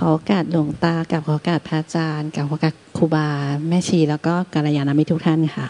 [0.00, 3.28] กับขอโอกาสหลวงตากับขอโอกาสพระอาจารย์กับขอโอกาสครูบา
[3.68, 5.68] แม่ชีแล้วก็กัลยาณมิตรทุกท่านค่ะ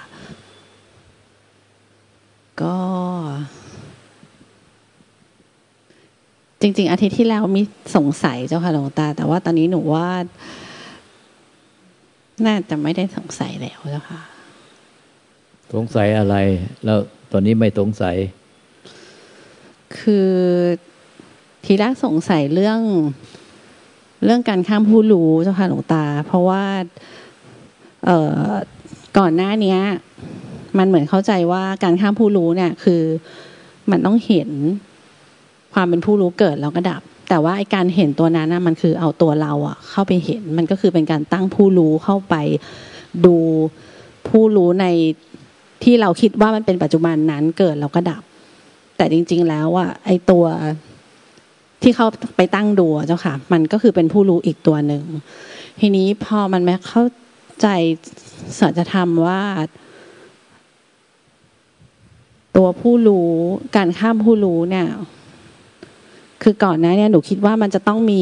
[2.62, 2.76] ก็
[6.60, 7.62] จริง ๆ อาทิตย์ที่แล้วมี
[7.96, 10.08] สงสัยเจ้าค่ะหลวงตา แต่ว่าตอนนี้หนูว่า
[12.46, 14.20] น่าจะไม่ได้สงสัยแล้วเจ้าค่ะ
[15.74, 16.36] สงสัยอะไร
[16.84, 16.98] แล้ว
[17.32, 18.16] ตอนนี้ไม่สงสัย
[19.98, 20.30] คือ
[21.64, 22.80] ทีแรกสงสัยเรื่อง
[24.24, 26.62] เรื่องการข้ามผู้รู้เจ้าค่ะหลวงตา เพราะว่า
[28.06, 28.10] เอ
[28.42, 28.50] อ
[29.18, 29.76] ก่อนหน้านี้
[30.78, 33.02] มันเหมือนเข้าใจว่าการข้ามผู้รู้เนี่ย คือ
[33.90, 34.50] มันต้องเห็น
[35.74, 42.34] ความเป็นผู้รู้เกิดแล้วก็ดับ แต่ว่าไอการเห็นตัวนั้นนะมันคือเอาตัวเราอะเข้าไปเห็นมันก็คือเป็นการตั้งผู้รู้เข้าไป
[43.26, 43.36] ดู
[44.28, 44.86] ผู้รู้ใน
[45.84, 48.22] ที่เราคิดว่ามันเป็นปัจจุบันนั้นเกิดแล้วก็ดับ
[48.96, 50.44] แต่จริง ๆ แล้วอะไอตัว
[51.82, 55.04] ที่เขาไปตั้งดูเจ้าค่ะ มันก็คือเป็นผู้รู้อีกตัวหนึ่ง
[55.80, 57.04] ทีนี้พอมันไม่เข้า
[57.62, 57.66] ใจ
[58.58, 59.42] สัจธรรมว่า
[62.56, 63.32] ตัวผู้รู้
[63.76, 64.88] การข้ามผู้รู้เนี่ย
[66.42, 68.20] คือก่อนหน้าเนี่ยหนูคิดว่ามันจะต้องมี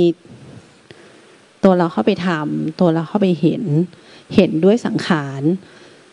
[1.65, 3.63] ตัวเราเข้าไปทำตัวเราเข้าไปเห็น
[4.37, 5.43] เห็นด้วยสังขาร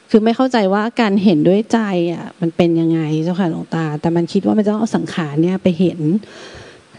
[0.09, 1.79] คือไม่เข้าใจว่าการเห็นด้วยใจ
[2.13, 5.99] อะ มันเป็นยังไงเจ้าค่ะหลวงตา แต่มันคิดว่ามันจะเอาสังขารเนี่ยไปเห็น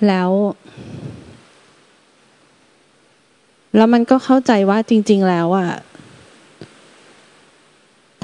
[0.09, 0.31] แล้ว
[3.77, 5.71] แล้วมันก็เข้าใจว่าจริง ๆ แล้วอะ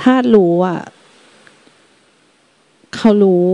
[0.00, 0.80] ถ้ารู้อะ
[2.96, 3.48] เขารู้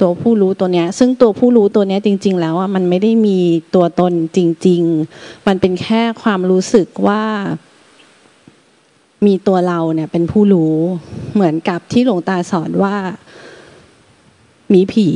[0.00, 3.38] ตัวผู้รู้ตัวเนี้ย ซึ่งตัวผู้รู้ตัวเนี้ยจริง ๆ แล้วอะมันไม่ได้มี
[3.74, 4.82] ตัวตนจริง
[5.14, 7.22] ๆ มันเป็นแค่ความรู้สึกว่า
[9.26, 10.74] มีตัวเราเนี่ยเป็นผู้รู้
[11.34, 12.96] เหมือนกับที่หลวงตาสอนว่า
[14.74, 15.08] มีผี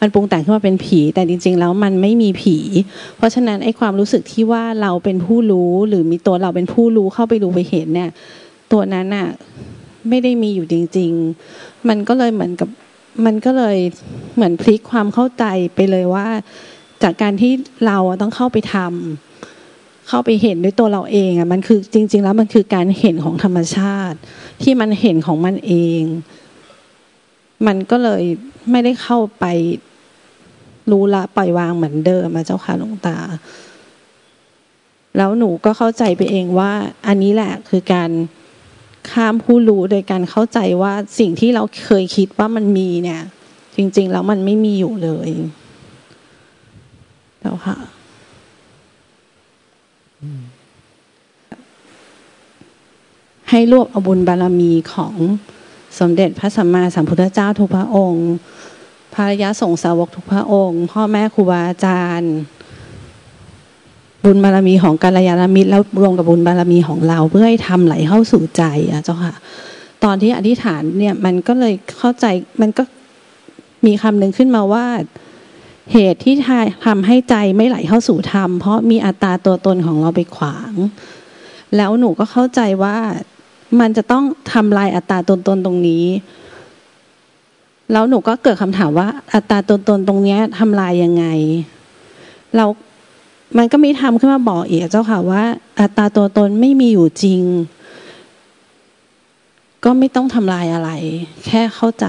[0.00, 2.56] มันปรุงแต่งขึ้นมาเป็นผี แต่จริง ๆ แล้วมันไม่มีผี
[3.16, 8.10] เพราะฉะนั้นไอ้ความรู้สึกที่ว่าเราเป็นผู้รู้หรือมีตัวเราเป็นผู้รู้เข้าไปดูไปเห็นเนี่ย
[8.72, 9.28] ตัวนั้นน่ะ
[10.08, 11.12] ไม่ได้มีอยู่จริง
[11.50, 12.68] ๆ มันก็เลยเหมือนกับ
[13.24, 13.78] มันก็เลย
[14.34, 15.44] เหมือนพลิกความเข้าใจ
[15.74, 16.26] ไปเลยว่า
[17.02, 17.52] จากการที่
[17.86, 24.18] เราต้องเข้าไปทำเข้าไปเห็นด้วยตัวเราเองอะมันคือจริง ๆ แล้วมันคือการเห็นของธรรมชาติ
[24.62, 26.02] ที่มันเห็นของมันเอง
[27.66, 28.22] มันก็เลย
[28.70, 29.44] ไม่ได้เข้าไป
[30.90, 33.18] รู้ละปล่อยวางเหมือนเดิมมาเจ้าค่ะหลวงตา
[35.16, 36.72] แล้วหนูก็เข้าใจไปเองว่า
[37.06, 38.10] อันนี้แหละคือการ
[39.10, 43.22] ข้ามผู้รู้โดยการเข้าใจว่าสิ่งที่เราเคยคิดว่ามันมีเนี่ย
[43.76, 45.30] จริง ๆ แล้วมันไม่มีอยู่เลย
[47.42, 47.78] แล้วค่ะ
[53.50, 55.14] ให้รวบเอาบุญบารมีของ
[55.98, 58.28] สมเด็จพระสัมมาสัมพุทธเจ้าทุกพระองค์
[59.14, 62.34] ภรรยาสงสาวกทุกพระองค์ พ่อแม่ครูบาอาจารย์
[64.24, 69.34] บุญบารมีของกัลยาณมิตรแล้วรวมกับบุญบารมีของเราเพื่อให้ทำไหลเข้าสู่ใจอะเจ้าค่ะ
[70.04, 72.26] ตอนที่อธิษฐานเนี่ยมันก็เลยเข้าใจ
[72.60, 72.82] มันก็
[73.86, 74.86] มีคำหนึ่งขึ้นมาว่า
[75.92, 76.34] เหตุที่
[76.86, 80.72] ทำให้ใจไม่ไหลเข้าสู่ธรรมเพราะมีอัตตาตัวตนของเราไปขวาง
[81.76, 82.96] แล้วหนูก็เข้าใจว่า
[83.80, 86.04] มันจะต้องทำลายอัตราตนตนตรงนี้
[87.92, 91.24] แล้วหนูก็เกิดคำถามว่า อัตราตนตนตรงนี้ทำลายยังไง
[92.56, 92.64] เรา
[93.58, 95.42] มันก็มีทำขึ้นมาบอกอีกเจ้าค่ะว่า
[95.80, 97.42] อัตราตัวตนไม่มีอยู่จริง
[99.84, 100.90] ก็ไม่ต้องทำลายอะไร
[101.46, 102.06] แค่เข้าใจ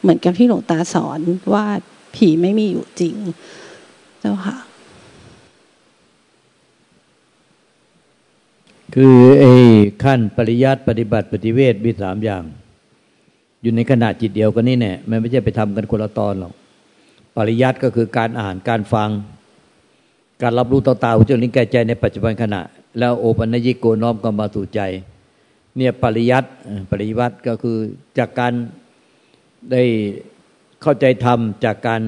[0.00, 1.20] เหมือนกับที่หลวงตาสอน
[1.52, 1.66] ว่า
[2.14, 3.14] ผีไม่มีอยู่จริง
[4.20, 4.56] เจ้าค่ะ
[8.94, 9.52] คือไอ้
[10.02, 12.42] ขั้นปริยัติปฏิบัติปฏิเวทมีสามอย่าง
[13.62, 16.52] อยู่ในขณะจิตเดียวกันนี่แน่มันไม่ใช่ไปทำกันคนละตอนหรอก
[17.36, 19.10] ปริยัติก็คือการอ่านการฟัง
[20.42, 22.60] การรับรู้ต่อตาหูจมูกลิ้นกายใจในปัจจุบันขณะ
[22.98, 24.80] แล้วโอปัญญิโกน้อมก็มาสู่ใจ
[25.76, 26.48] เนี่ยปริยัติ
[26.90, 27.76] ปริยัติก็คือ
[28.18, 28.52] จากการ
[29.72, 29.82] ได้
[30.82, 32.00] เข้าใจธรรมจากการ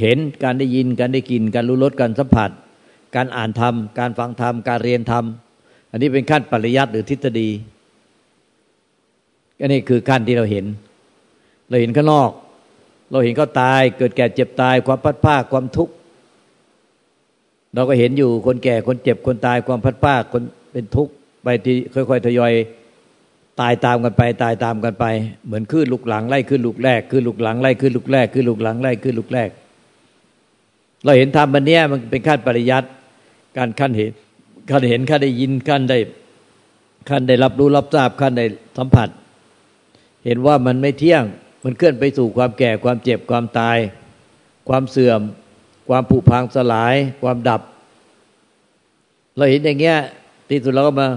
[0.00, 2.50] เห็นการได้ยินการได้กิน การรู้รสการสัมผัส
[3.16, 5.24] การอ่านธรรม การฟังธรรม การเรียนธรรม
[5.94, 7.48] อันนี้เป็นขั้นปริยัติหรือทฤษฎี
[9.60, 10.66] อันนี้คือขั้นที่เราเห็น
[11.68, 12.30] เราเห็นข้างนอก
[13.10, 15.94] เราเห็นเขาตาย เกิดแก่เจ็บตาย ความพัดผ้าความทุกข์
[17.74, 20.42] เราก็เห็นอยู่คนแก่คนเจ็บคนตายความพัดผ้าคน
[20.72, 21.12] เป็นทุกข์
[21.44, 22.52] ไปที่ค่อยๆทยอย
[23.60, 25.04] ตายตามกันไป ตายตามกันไป
[25.46, 29.50] เหมือนขึ้นลูกหลังไล่ขึ้นลูกแรกขึ้นลูกหลังไล่ขึ้นลูกแรกขึ้นลูกหลังไล่ขึ้นลูกแรก
[31.04, 32.88] เราเห็นธรรมบันเนี้ยมันเป็นขั้นปริยัติ
[33.58, 34.16] การขั้นเหตุ
[34.70, 35.98] ขั้นเห็นขั้นได้ยินขั้นได้
[37.08, 38.46] ขั้นได้รับรู้รับทราบขั้นได้
[38.78, 39.08] สัมผัส
[40.24, 41.24] เห็นว่ามันไม่เที่ยง
[41.64, 43.78] มันเคลื่อนไปสู่ความแก่ความเจ็บความตาย
[44.68, 45.20] ความเสื่อม
[45.88, 47.62] ความผุพังสลาย ความดับ
[49.36, 49.96] เราเห็นอย่างเงี้ย
[50.48, 51.08] ที่สุดเราก็มา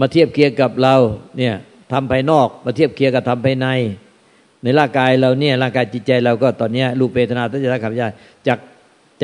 [0.00, 0.94] มาเทียบเคียงกับเรา
[1.38, 1.54] เนี่ย
[1.92, 3.68] ทำภายนอกมาเทียบเคียงกับทำภายใน
[4.62, 8.08] ในร่างกายเราเนี่ยร่างกายจิตใจเราก็ตอนเนี้ยรูปเวทนาตัณหาขับยา
[8.46, 8.58] จาก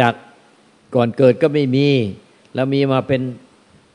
[0.01, 0.15] จาก
[0.95, 1.89] ก่อนเกิดก็ไม่มี
[2.55, 3.23] แล้วมีมาเป็น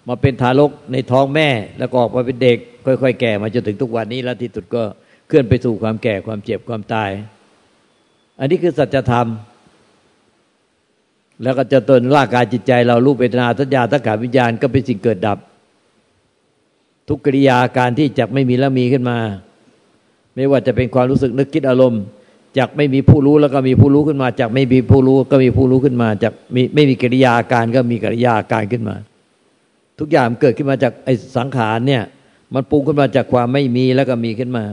[0.10, 4.84] มาเป็นทารกในท้องแม่ แล้วก็ออกมาเป็นเด็ก ค่อย ๆ แก่มาจนถึงทุกวันนี้แล้วที่สุดก็
[5.28, 7.10] เคลื่อนไปสู่ความแก่ความเจ็บความตาย
[8.40, 9.28] อันนี้คือสัจธรรม
[11.44, 15.38] แล้วก็จะตนร่างกายจิตใจ เรารูปเวทนาสัญญาตั้งขาวิญญาณก็เป็นสิ่งเกิดดับ
[17.08, 19.18] ทุกกิริยาการที่จะไม่มีแล้วมีขึ้นมา
[20.36, 22.02] ไม่ว่าจะเป็นความรู้สึกนึกคิดอารมณ์
[22.58, 28.96] จากไม่มีผู้รู้แล้วก็มีผู้รู้ขึ้นมา จากไม่มีผู้รู้ก็มีผู้รู้ขึ้นมา จากมีไม่มีกิริยาการก็มีกิริยาการขึ้นมา
[30.00, 32.04] ทุกอย่างเกิดขึ้นมาจากไอ้สังขารเนี่ย
[32.54, 34.66] มันปรุงขึ้นมาจากความไม่มีแล้วก็มีขึ้นมา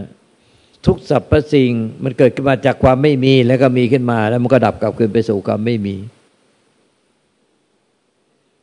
[0.87, 1.71] ทุกสรรพสิ่ง
[2.05, 5.97] มันเกิดขึ้นมาจากความไม่มีแล้วก็มีขึ้นมา แล้วมันก็ดับกลับคืนไปสู่ความไม่มี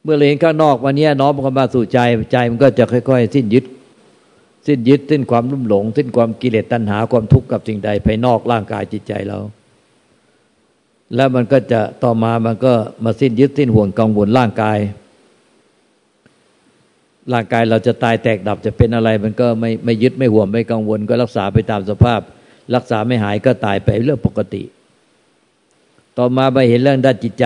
[0.03, 1.99] เมื่อเลนข้างนอกวันนี้น้อมมันมาสู่ใจ
[2.31, 3.63] ใจมันก็จะค่อย ๆ สิ้นยึด
[4.67, 9.39] สิ้นยึดสิ้นความรุ่มหลง สิ้นความกิเลสตัณหาความทุกข์กับสิ่งใดภายนอกร่างกายจิตใจเรา
[11.15, 12.73] แล้วมันก็จะต่อมามันก็
[13.03, 14.77] มาสิ้นยึดสิ้นห่วงกังวลร่างกาย
[17.33, 22.21] ร่างกายเราจะตายแตกดับจะเป็นอะไร มันก็ไม่ไม่ยึดไม่ห่วงไม่กังวล ก็รักษาไปตามสภาพ
[22.75, 24.63] รักษาไม่หายก็ตายไปเรื่องปกติ
[26.17, 27.45] ต่อมาไปเห็นเรื่องด้านจิตใจ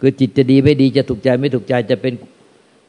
[0.00, 2.12] คือจิตจะดีไม่ดีจะถูกใจไม่ถูกใจจะเป็น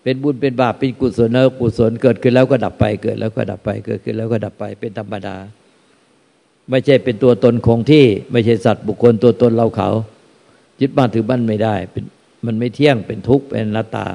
[0.03, 5.35] เป็นบุญเป็นบาปเป็นกุศลแล้วกุศลเกิดขึ้นแล้วก็ดับไปเกิดแล้วก็ดับไปเกิดขึ้นแล้วก็ดับไปเป็นธรรมดา
[6.69, 9.89] ไม่ใช่เป็นตัวตนคงที่ไม่ใช่สัตว์บุคคลตัวตนเราเขา
[10.81, 12.03] ยึดบ้านถือบ้านไม่ได้เป็น
[12.45, 14.05] มันไม่เที่ยงเป็นทุกข์เป็นนัตตา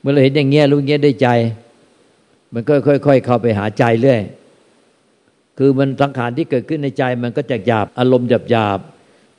[0.00, 1.28] เมื่อเราเห็นอย่างเงี้ยรู้เงี้ยได้ใจ
[2.54, 2.74] มันก็
[3.06, 4.20] ค่อยๆเข้าไปหาใจเรื่อย
[5.58, 8.78] คือมันสังขารที่เกิดขึ้นในใจมันก็จะหยาบอารมณ์หยาบหยาบ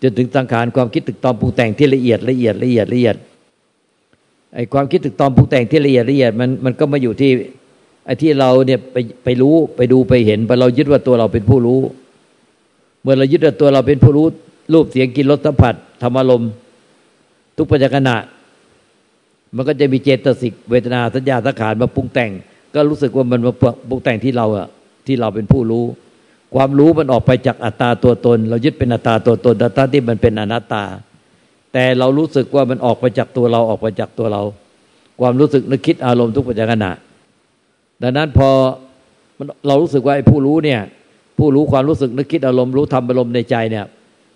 [0.02, 3.16] จนถึงสังขารความคิดตึกตอมปรุงแต่งที่ละเอียดละเอียดละเอียดละเอียด
[4.56, 7.32] ไอ้ความคิดตึกตอมปรุงแต่งที่ละเอียดละเอียดมันมันก็มาอยู่ที่
[8.06, 11.80] ไอ้ที่เราเนี่ยไปไปรู้ไปดูไปเห็นพอเรายึดว่าตัวเราเป็นผู้รู้
[13.02, 14.28] เมื่อเรายึดว่าตัวเราเป็นผู้รู้
[14.74, 16.44] รูปเสียงกินรสสัมผัสธรรมารม
[17.58, 18.10] ทุกปัจจุบัน
[19.56, 22.32] มันก็จะมีเจตสิกเวทนาสัญญาสังขารมาปรุงแต่ง
[22.74, 23.54] ก็รู้สึกว่ามันมา
[23.90, 24.68] ปรุงแต่งที่เราอะ
[25.08, 25.84] ที่เราเป็นผู้รู้
[26.56, 30.84] ความรู้มันออกไปจากอัตตาตัวตน เรายึดเป็นอัตตาตัวตนแต่ทั้งที่มันเป็นอนัตตา
[31.74, 34.42] แต่เรารู้สึกว่ามันออกไปจากตัวเราออกไปจากตัวเรา
[35.22, 36.86] ความรู้สึกนึกคิดอารมณ์ทุกปัจจุบัน
[38.02, 38.50] ดังนั้นพอ
[39.68, 40.80] เรารู้สึกว่าไอ้ผู้รู้เนี่ย
[41.38, 43.86] ผู้รู้ความรู้สึกนึกคิดอารมณ์รู้ทำอารมณ์ในใจเนี่ย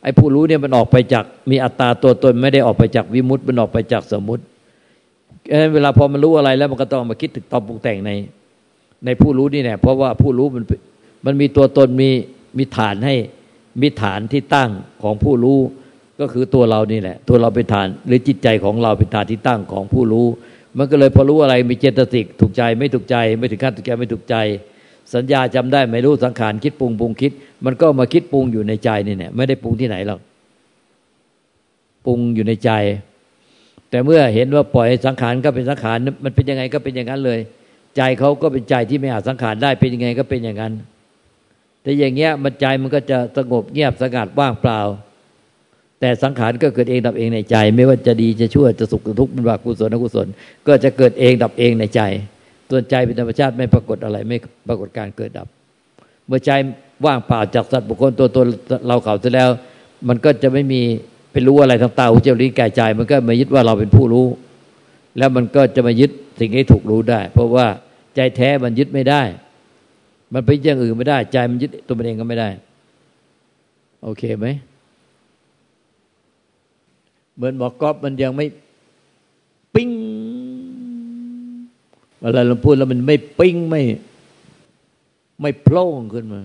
[0.04, 4.44] ไอ้ผู้รู้เนี่ยมันออกไปจากมีอัตตาตัวตนไม่ได้ออกไปจากวิมุตต์มันออกไปจากสมมุติ
[5.74, 8.12] เวลาพอมันรู้อะไรแล้วมันก็ต้องมาคิดถึงตอปรุงแต่งใน
[9.06, 10.63] ในผู้รู้นี่แหละเพราะว่าผู้รู้มัน
[11.25, 12.10] มันมีตัวตนมี
[12.57, 13.16] มีฐานให้
[13.81, 14.69] มีฐานที่ตั้ง
[15.04, 15.60] ของผู้รู้
[16.19, 20.27] ก็คือตัวเรานี่แหละ ตัวเราเป็นฐาน หรือจิตใจของเราเป็นฐานที่ตั้งของผู้รู้
[20.77, 24.35] มันก็เลยพอรู้อะไรมีเจตสิกถูกใจไม่ถูกใจ ไม่ถึงขั้นถูกใจไม่ถูกใจ
[25.13, 27.31] สัญญาจำได้ไม่รู้สังขารคิดปรุงปรุงคิด
[27.65, 30.19] มันก็มาคิดปรุงอยู่ในใจนี่แหละไม่ได้ปรุงที่ไหนหรอก
[32.05, 32.71] ปรุงอยู่ในใจ
[33.89, 37.39] แต่เมื่อเห็นว่าปล่อยสังขารก็เป็นสังขารมันเป็นยังไงก็เป็นอย่างนั้นเลย
[37.97, 40.74] ใจเขาก็เป็นใจที่ไม่อาจสังขารได้เป็นยังไงก็เป็นอย่างนั้น
[41.81, 44.79] แต่อย่างเงี้ยมันใจมันก็จะสงบเงียบสงัดว่างเปล่า
[46.00, 50.27] แต่สังขารก็เกิดเองดับเองในใจ ไม่ว่าจะดีจะชั่วจะสุขจะทุกข์เป็นบาปกุศลอกุศล
[50.68, 52.01] ก็จะเกิดเองดับเองในใจ
[52.70, 54.38] ตัวใจเป็นธรรมชาติไม่ปรากฏอะไรไม่
[54.68, 55.48] ปรากฏการเกิดดับ
[56.27, 56.50] เมื่อใจ
[57.06, 58.48] ว่างเปล่าจากสัตว์บุคคลตัวตน
[58.88, 59.50] เราเขาเสร็จแล้ว
[60.08, 60.82] มันก็จะไม่มี
[61.32, 64.27] เป็นรู้อะไรทางตาหูจมูกลิ้นกายใจ มันก็มายึดว่าเราเป็นผู้รู้
[65.18, 67.68] แล้วมันก็จะมายึดสิ่งที่ถูกรู้ได้ เพราะว่า
[68.16, 69.24] ใจแท้มันยึดไม่ได้
[70.34, 72.50] มันไปอย่างอื่นไม่ได้ ใจมันยึดตัวมันเองก็ไม่ได้
[74.04, 74.48] โอเคไหม
[77.38, 78.46] เหมือนหมอกอฟมันยังไม่
[79.75, 79.89] ปิ้ง
[82.20, 83.82] เวลาเราพูดแล้วมันไม่ปิ้งไม่
[85.41, 86.41] ไม่โพล่งขึ้นมา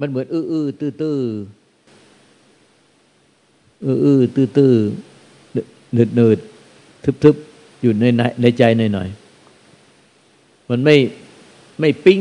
[0.00, 1.18] มันเหมือนอื้ออื้อตื้อตื้อ
[3.84, 4.74] อื้ออื้อตื้อตื้อ
[5.94, 6.38] หนืดหนืด
[7.04, 7.36] ทึบทึบ
[7.82, 8.04] อยู่ใน
[8.42, 9.08] ในใจหน่อยหน่อย
[10.70, 10.96] มันไม่
[11.80, 12.20] ไม่ปิ้ง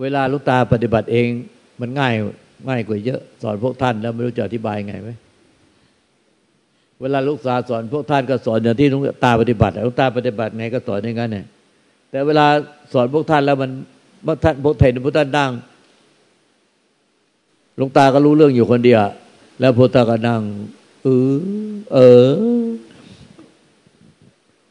[0.00, 1.28] เวลาลูกตาปฏิบัติเอง
[1.80, 2.14] มันง่าย
[2.68, 5.10] ง่ายกว่าเยอะ สอนพวกท่านแล้วไม่รู้จะอธิบายไงไหม
[7.00, 11.46] เวลาลูกสาวสอนพวกท่านก็สอนอย่างที่ลุงตาปฏิบัติลุงตาปฏิบัติไงก็สอนอย่างนั้นเนี่ย
[12.10, 12.46] แต่เวลา
[12.92, 13.70] สอนพวกท่านแล้วมัน
[14.26, 15.50] พวกท่านพวกเทนพวกท่านนั่ง
[17.78, 19.00] ลุงตาก็รู้เรื่องอยู่คนเดียว
[19.60, 20.40] แล้วพวกตาก็นั่ง
[21.02, 21.34] เออ
[21.92, 22.28] เออ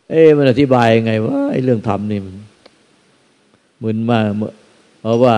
[0.10, 2.36] เอ๊มันอธิบายยังไงว่าไอ้เรื่องธรรมนี่มัน
[3.84, 4.24] มึนมาก
[5.02, 5.36] เพราะว่า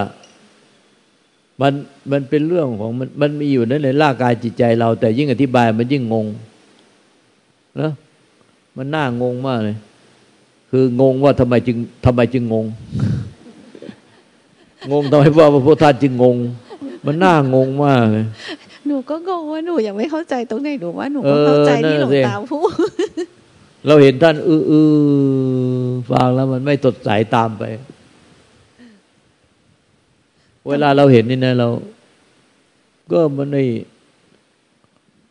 [1.61, 1.73] มัน
[2.11, 6.25] มันเป็นเรื่องของมันมันมีอยู่นั่นในร่างกายจิตใจเรา แต่ยิ่งอธิบายมันยิ่งงง
[7.79, 7.91] นะ
[8.77, 9.77] มันน่างงมากเลย
[10.71, 12.65] คืองงว่าทำไมจึงทำไมจึงงง
[14.91, 16.37] งงทำไมว่าพระพุทธท่านจึงงง
[17.05, 18.25] มันน่างงมากเลย
[18.85, 22.71] หนูก็งงว่าหนูยังไม่เข้าใจตรงไหนหนูว่าหนูก็เข้าใจที่หลวงตาพูด
[23.87, 24.73] เราเห็นท่าน อืออ
[26.09, 27.63] ฟังแล้วมันไม่ตดสายตามไป
[30.69, 31.67] เวลาเราเห็นนี่นะเรา
[33.11, 33.57] ก็มันใน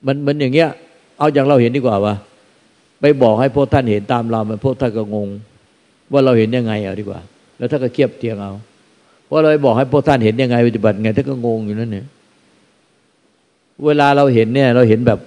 [0.07, 0.69] มันมันอย่างเงี้ย
[1.19, 2.15] เอาอย่างเราเห็นดีกว่าวะ
[3.01, 5.29] ไปบอกให้พวกท่านเห็นตามเรามันพวกท่านก็งง
[6.13, 7.21] ว่าเราเห็นยังไงเอาดีกว่า
[7.59, 8.53] แล้วถ้านก็เคียบเทียงเอา
[9.25, 12.07] เพราเราไปบอกให้พวกท่านเห็นยังไงปฏิบัติไงท่านก็งงอยู่นั่นเนี่ย
[13.85, 15.19] เวลาเราเห็นเนี่ย เราเห็นแบบ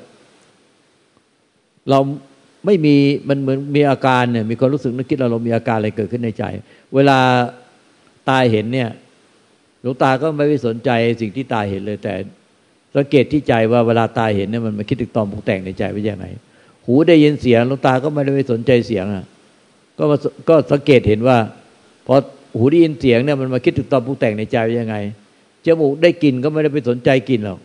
[1.89, 1.99] เรา
[2.65, 2.95] ไม่มี
[3.27, 6.43] มันเหมือนมีอาการเนี่ย มีความรู้สึกนึกคิดเราเรามีอาการอะไรเกิดขึ้นในใจ
[6.95, 7.17] เวลา
[8.29, 8.89] ตายเห็นเนี่ย
[9.87, 10.89] ลวงตาก็ไม่ไปสนใจ
[11.21, 12.13] สิ่งที่ตาเห็นเลยแต่
[12.95, 16.25] สังเกตที่ใจว่าเวลาตาเห็นเนี่ยมันมาคิดถึงตอนปรุงแต่งในใจว่ายังไง
[16.85, 19.25] หูได้ยินเสียงหลวงตาก็ไม่ได้ไปสนใจเสียงอะ
[19.97, 20.17] ก็มา
[20.49, 21.37] ก็สังเกตเห็นว่า
[22.07, 22.15] พอ
[22.57, 24.95] หูได้ยินเสียงเนี่ยมันมาคิดถึงตอนปรุงแต่งในใจว่ายังไง
[25.65, 27.59] จมูกได้กลิ่นก็ไม่ได้ไปสนใจกลิ่นหรอก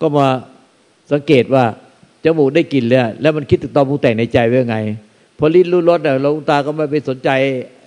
[0.00, 0.26] ก็มา
[1.12, 1.64] สังเกตว่า
[2.24, 4.76] จมูกได้กลิ่นแล้ว แล้วมันคิดถึงตอนปรุงแต่งในใจว่ายังไง
[5.38, 7.30] พอลิ้นรู้รสเนี่ยหลวงตาก็ไม่ไปสนใจ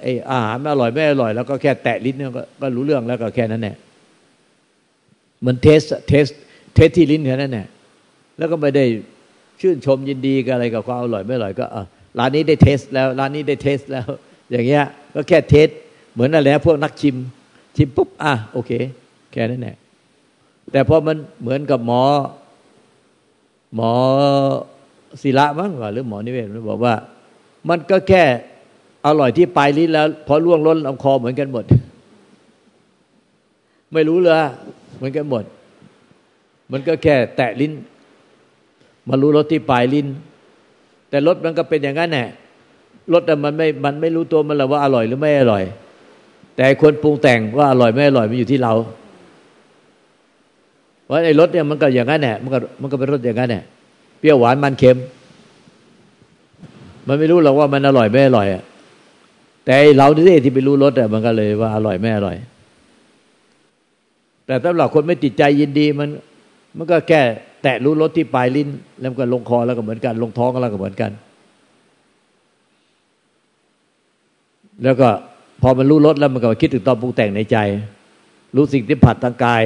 [0.01, 3.75] ไอ้อาหารไม่อร่อยไม่อร่อย แล้วก็แค่แตะลิ้นเนี่ยก็รู้เรื่องแล้วก็แค่นั้นแหละ
[5.45, 6.25] มัน test test
[6.75, 7.67] test ที่ลิ้นแค่นั้นแหละ
[8.37, 8.85] แล้วก็ไม่ได้
[9.61, 11.65] ชื่นชมยินดีกับอะไรกับความอร่อยไม่อร่อยก็
[12.19, 14.05] ร้านนี้ได้ test แล้วร้านนี้ได้ test แล้ว
[14.51, 15.67] อย่างเงี้ย ก็แค่ test
[16.13, 17.15] เหมือนอะไรพวกนักชิม
[17.75, 18.71] ชิมปุ๊บอะโอเค
[19.31, 19.75] แค่นั้นแหละ
[20.71, 22.03] แต่พอมันเหมือนกับหมอ
[23.75, 23.91] หมอ
[25.21, 26.93] ศิละมั้งหรือหมอนิเวศมันบอกว่า
[27.69, 28.23] มันก็แค่
[29.07, 31.65] อร่อยที่ปลายลิ้นแล้ว พอล่วงล้นลำคอเหมือนกันหมด
[33.93, 34.35] ไม่รู้เลย
[34.97, 35.43] เหมือนกันหมด
[36.71, 37.73] มันก็แค่แตะลิ้น
[39.07, 40.07] มารู้รสที่ปลายลิ้น
[41.09, 42.27] แต่รสมันก็เป็นอย่างนั้นแหละ
[43.13, 45.63] รสมันไม่มันไม่รู้ตัวมันหรอกว่าอร่อยหรือไม่อร่อย
[46.55, 48.73] แต่คนปรุงแต่งว่าอร่อยไม่อร่อยมันอยู่ที่เรา
[51.09, 53.63] ว่าไอ้รสเนี่ยมันก็อย่างนั้นแหละมันก็มันก็เป็นรสอย่างนั้นแหละ
[54.19, 54.97] เปรี้ยวหวานมันเค็ม
[57.09, 58.63] มันไม่รู้หรอกว่ามันอร่อยไม่อร่อยอะ
[59.65, 62.37] แต่เราที่ที่ไปรู้รสอะมันก็เลยว่าอร่อยไม่อร่อย
[64.45, 66.09] แต่สำหรับคนไม่ติดใจยินดีมัน
[66.77, 67.21] มันก็แค่
[67.63, 71.11] แตะรู้รสที่ปลายลิ้น แล้วก็ลงคอแล้วก็เหมือนกัน ลงท้องแล้วก็เหมือนกัน
[74.83, 75.09] แล้วก็
[75.61, 77.57] พอมันรู้รสแล้วมันก็คิดถึงตอนปรุงแต่งในใจ
[78.55, 79.63] รู้สิ่งที่ผัดทางกาย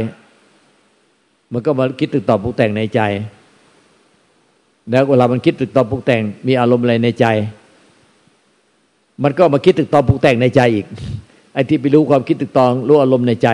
[1.53, 3.01] มันก็มาคิดถึงตอนปรุงแต่งในใจ
[4.89, 7.25] แล้วเวลามันคิดถึงตอนปรุงแต่ง มีอารมณ์อะไรในใจ
[9.23, 10.85] มันก็มาคิดถึงตอนปรุงแต่งในใจอีก
[11.53, 13.49] ไอ้ที่ไปรู้ความคิดถึงตอนรู้อารมณ์ในใจ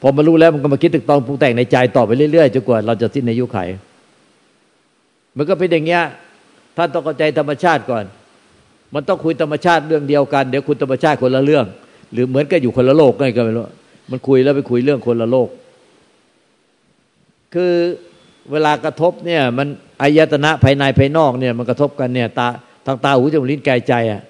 [0.00, 3.58] พอมารู้แล้วมันก็มาคิดถึงตอนปรุงแต่งในใจต่อไปเรื่อยๆจนกว่าเราจะสิ้นในยุไข
[5.36, 6.02] มันก็เป็นอย่างเงี้ย
[6.76, 8.04] ท่านต้องเข้าใจธรรมชาติก่อน
[8.94, 11.64] มันต้องคุยธรรมชาติเรื่องเดียวกัน เดี๋ยวคุณธรรมชาติคนละเรื่อง
[12.12, 13.64] หรือเหมือนกับอยู่คนละโลกไงก็ไม่รู้
[14.10, 15.48] มันคุยแล้วไปคุยเรื่องคนละโลก
[17.54, 17.72] คือ
[18.52, 19.68] เวลากระทบเนี่ย มัน
[20.02, 22.48] อายตนะภายในภายนอกเนี่ย มันกระทบกันเนี่ยตา
[22.86, 24.22] ทางตาหูจมูกลิ้นกายใจอะ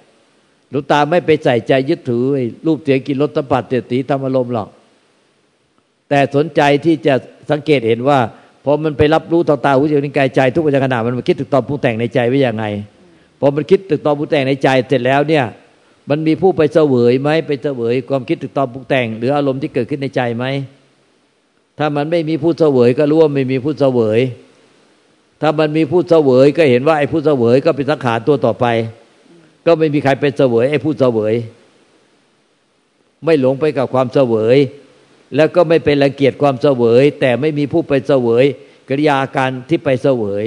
[0.72, 2.24] ลูกตาไม่ไปใส่ใจยึดถือ
[2.66, 4.68] รูปเสียงกินรสสัมผัสเตียตีธรรมอารมณ์หรอก
[6.08, 7.14] แต่สนใจที่จะ
[7.50, 8.18] สังเกตเห็นว่า
[8.64, 12.64] พอมันไปรับรู้ต่อตาหูจมูกลิ้นกายใจ ทุกปัจจุบันมันมาคิดถึงตอนผู้แต่งในใจไว้ยังไง
[13.40, 15.44] พอมันคิดถึงตอนผู้แต่งในใจเสร็จแล้วเนี่ย
[16.10, 20.44] มันมีผู้ไปเสวยไหมไปเสวยความคิดถึงตอนผู้แต่ง หรืออารมณ์ที่เกิดขึ้นในใจไหม
[21.78, 24.20] ถ้ามันไม่มีผู้เสวยก็รู้ว่าไม่มีผู้เสวย
[25.42, 28.66] ถ้ามันมีผู้เสวยก็เห็นว่าไอ้ผู้เสวยก็เป็นสังขารตัวต่อไป
[29.66, 31.34] ก็ไม่มีใครเป็นเสวยไอ้ผู้เสวย
[33.24, 34.56] ไม่หลงไปกับความเสวย
[35.36, 38.44] แล้วก็ไม่เป็นรังเกียจความเสวย แต่ไม่มีผู้ไปเสวย
[38.88, 40.44] กิริยาการที่ไปเสวย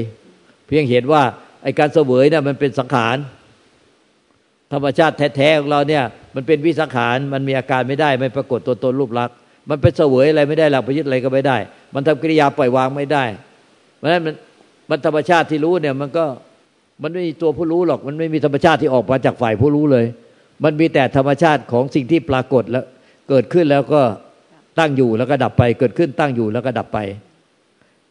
[0.67, 1.23] เพียงเห็นว่า
[1.63, 3.17] ไอ้การเสวยเนี่ยมันเป็นสังขาร
[4.73, 6.03] ธรรมชาติแท้ๆของเราเนี่ย
[6.35, 9.37] มันเป็นวิสังขารมันมีอาการไม่ได้ ไม่ปรากฏตัวตนรูปลักษณ์
[9.69, 11.57] มันเป็นเสวยอะไรไม่ได้หลักไปยึดอะไรก็ไม่ได้
[11.93, 13.23] มันทำกิริยาปล่อยวางไม่ได้
[13.97, 14.35] เพราะฉะนั้นมัน
[14.89, 16.25] มันธรรมชาติที่รู้เนี่ยมันก็
[17.03, 20.05] มันไม่มีตัวผู้รู้หรอก มันไม่มีธรรมชาติที่ออกมาจากฝ่ายผู้รู้เลย
[20.63, 22.85] มันมีแต่ธรรมชาติของสิ่งที่ปรากฏแล้ว
[23.29, 24.01] เกิดขึ้นแล้วก็
[24.79, 26.99] ตั้งอยู่แล้วก็ดับไป เกิดขึ้นตั้งอยู่แล้วก็ดับไป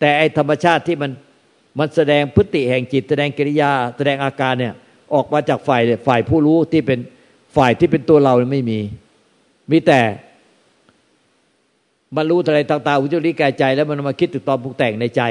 [0.01, 1.11] แต่ไอธรรมชาติที่มัน
[1.79, 4.75] มันแสดงพฤติแห่งจิต แสดงกิริยา แสดงอาการเนี่ย
[5.15, 6.99] ออกมาจากฝ่ายฝ่ายผู้รู้ที่เป็น
[7.57, 8.81] ฝ่ายที่เป็นตัวเราไม่มี
[9.71, 10.01] มีแต่
[12.17, 15.23] มันรู้อะไรต่างๆอุจจาริกายใจ แล้วมันมาคิดถึงตอนปรุงแต่งในใจ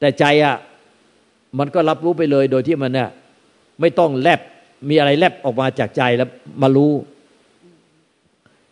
[0.00, 0.56] แต่ใจอะ
[1.58, 3.10] มันก็รับรู้ไปเลยโดยที่มันเนี่ย
[3.80, 4.40] ไม่ต้องแลบ
[4.88, 6.28] มีอะไรแลบออกมาจากใจแล้ว
[6.62, 6.92] มารู้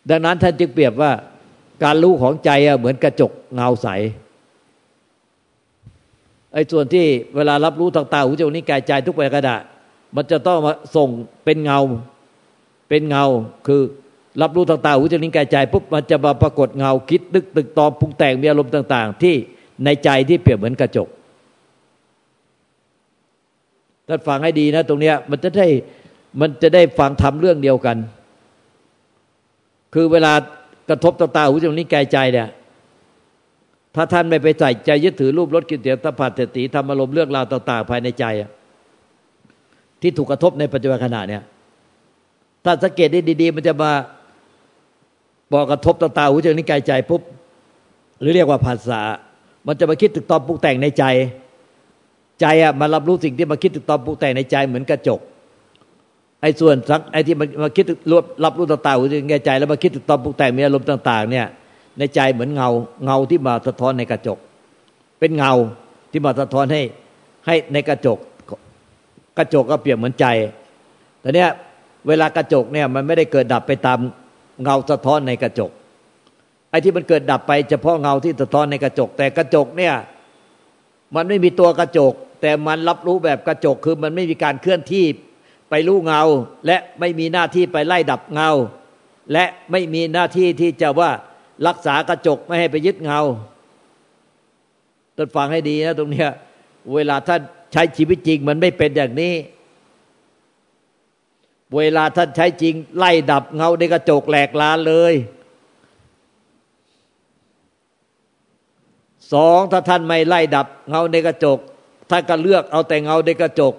[0.09, 1.11] ดังนั้นท่านจึงเปรียบว่า
[1.83, 3.87] การรู้ของใจอะเหมือนกระจกเงาใส
[6.53, 9.55] ไอ้ส่วนที่เวลารับรู้ทางตาหูจมูกนิ้กายใจทุกไปกระดา
[10.15, 11.09] มันจะต้องมาส่ง
[11.45, 11.79] เป็นเงา
[12.89, 13.25] เป็นเงา
[13.67, 13.81] คือ
[14.41, 19.35] รับรู้ทางตาหูจมูกนิ้วกายใจปุ๊บมันจะมาปรากฏเงาคิดนึกตึกตอมปรุงแต่งมีอารมณ์ต่าง ๆ ที่
[19.85, 21.07] ในใจที่เปรียบเหมือนกระจก
[24.07, 25.67] ท่านฟังให้ดีนะ ตรงเนี้ยมันจะได้
[26.39, 27.97] มันจะได้ฟังทำเรื่องเดียวกัน
[29.93, 30.33] คือเวลา
[30.89, 32.47] กระทบตาตาหูจมูกนิ้วกายใจเนี่ย
[33.95, 38.25] ถ้าท่านไม่ไปใส่ใจยึดถือรูปรสกลิ่นเสียงสัมผัสเสติธรรมอารมณ์เรื่องราวต่างๆภายในใจ
[40.01, 41.43] ที่ถูกกระทบในปัจจุบันขณะเนี่ย
[42.65, 43.91] ถ้าสังเกตได้ดี ๆ มันจะมา
[45.51, 47.21] บอกกระทบตาตาหูจมูกนิ้วกายใจปุ๊บ
[48.19, 49.01] หรือเรียกว่าภาษา
[49.67, 51.03] มันจะมาคิดถึงตอนปรุงแต่งในใจ
[52.41, 55.19] ใจอะมารับรู้สิ่งที่มาคิดถึงตอนปรุงแต่งในใจเหมือนกระจก
[56.41, 57.85] ไอ้ส่วนสังไอ้ที่มันมาคิด
[58.43, 61.45] รับรู้ต่างๆในใจ แล้วมาคิดถึงตอนปรุงแต่งมีอารมณ์ต่าง ๆ เนี่ย
[61.99, 62.69] ในใจเหมือนเงา
[63.05, 64.37] เงาที่มาสะท้อนในกระจก
[65.19, 65.53] เป็นเงา
[66.11, 66.81] ที่มาสะท้อนให้
[67.45, 68.17] ให้ในกระจก
[69.37, 70.25] กระจกก็เปรียบเหมือนใจ
[71.21, 71.49] แต่เนี้ย
[72.07, 73.99] เวลากระจกเนี่ยมันไม่ได้เกิดดับไปตาม
[74.63, 75.71] เงาสะท้อนในกระจก
[76.69, 79.93] ไอ้ที่มันเกิดดับไปเฉพาะเงาที่สะท้อนในกระจก แต่กระจกเนี่ย
[81.15, 85.05] มันไม่มีตัวกระจก แต่มันรับรู้แบบกระจกคือมันไม่มีการเคลื่อนที่
[85.69, 86.21] ไปรู้เงา
[86.65, 88.49] และไม่มีหน้าที่ไปไล่ดับเงา
[89.33, 91.11] และไม่มีหน้าที่ที่จะว่า
[91.67, 93.19] รักษากระจกไม่ให้ไปยึดเงา
[95.17, 96.29] ต้นฟังให้ดีนะตรงเนี้ย
[96.93, 97.41] เวลาท่าน
[97.73, 99.33] ใช้ชีวิตจริงมันไม่เป็นอย่างนี้
[101.77, 105.13] เวลาท่านใช้จริง ไล่ดับเงาในกระจกแหลกลานเลย
[109.33, 111.59] สองถ้าท่านไม่ไล่ดับเงาในกระจก
[112.09, 113.73] ท่านก็เลือกเอาแต่เงาในกระจก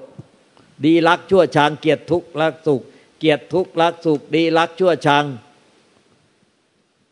[0.85, 2.81] ดีรักชั่วชังเกียรติทุกข์รักสุข
[3.19, 5.25] เกียรติทุกข์รักสุข ดีรักชั่วชัง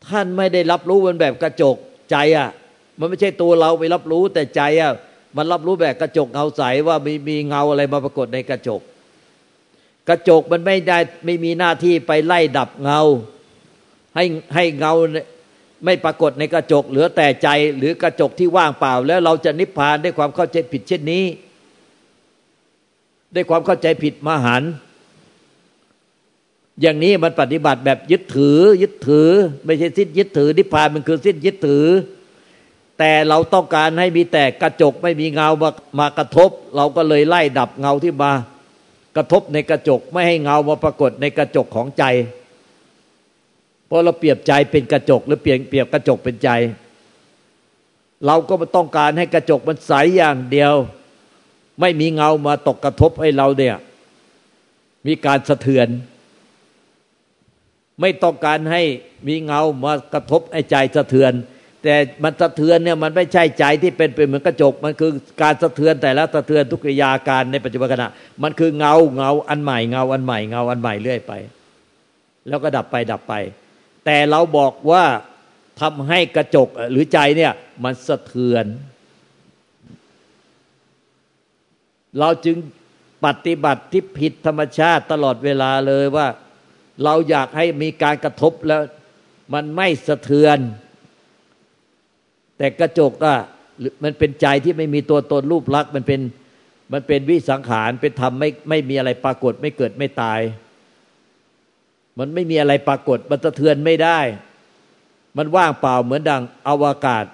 [0.07, 1.75] ท่านไม่ได้รับรู้มันแบบกระจก
[2.11, 2.49] ใจอะ
[2.99, 4.91] มันไม่ใช่ตัวเราไปรับรู้แต่ใจอะ
[5.37, 8.81] มันรับรู้แบบกระจกเงาใสว่ามีมีเงาอะไรมาปรากฏในกระจก
[10.09, 13.01] กระจกมันไม่ได้ไม่มีหน้าที่ไปไล่ดับเงา
[14.15, 14.23] ให้
[14.55, 14.93] ให้เงา
[15.85, 21.25] ไม่ปรากฏในกระจกเหลือแต่ใจหรือกระจกที่ว่างเปล่า แล้วเราจะนิพพานด้วยความเข้าใจผิดเช่นนี้
[23.35, 24.63] ด้วยความเข้าใจผิดมหัน
[26.81, 29.29] อย่างนี้มันปฏิบัติแบบยึดถือ ยึดถือ
[29.65, 31.85] ไม่ใช่สิ้นยึดถือนิพพานมันคือสิ้นยึดถือ
[32.99, 35.69] แต่เราต้องการให้มีแต่กระจกไม่มีเงามา
[35.99, 38.31] มากระทบ เราก็เลยไล่ดับเงาที่มา
[39.15, 42.03] กระทบในกระจกไม่ให้เงามาปรากฏในกระจกของใจ
[43.87, 46.49] เพราะเราเปรียบใจเป็นกระจก หรือเปลี่ยนเปรียบกระจกเป็นใจ
[48.25, 50.73] เราก็ต้องการให้กระจกมันใสอย่างเดียว
[51.81, 53.75] ไม่มีเงามาตกกระทบให้เราเนี่ย
[55.07, 55.87] มีการสะเทือน
[58.01, 58.83] ไม่ต้องการให้
[59.27, 61.33] มีเงามากระทบให้ใจสะเทือน
[61.83, 65.11] แต่มันสะเทือนเนี่ยมันไม่ใช่ใจที่เป็นเป็นเหมือนกระจก มันคือ
[65.41, 68.09] การสะเทือนแต่ละสะเทือนทุกกิยาการในปัจจุบันขณะ
[68.43, 71.33] มันคือเงาเงาอันใหม่เงาอันใหม่เงาอันใหม่เรื่อยไป
[72.47, 73.33] แล้วก็ดับไปดับไป
[74.05, 75.03] แต่เราบอกว่า
[75.81, 78.65] ทำให้กระจกหรือใจเนี่ยมันสะเทือน
[82.19, 82.57] เราจึง
[83.25, 86.27] ปฏิบัติที่ผิดธรรมชาติตลอดเวลาเลยว่า
[87.03, 88.81] เราอยากให้มีการกระทบแล้ว
[89.53, 90.57] มันไม่สะเทือน
[92.59, 93.37] แต่กระจกอะ
[94.03, 96.21] มันเป็นใจที่ไม่มีตัวตนรูปลักษณ์มันเป็น
[96.93, 100.39] มันเป็นวิสังขารเป็นธรรมไม่ไม่มีอะไรปรากฏไม่เกิดไม่ตาย
[102.19, 104.19] มันไม่มีอะไรปรากฏมันสะเทือนไม่ได้
[105.37, 107.25] มันว่างเปล่าเหมือนดังอวกาศ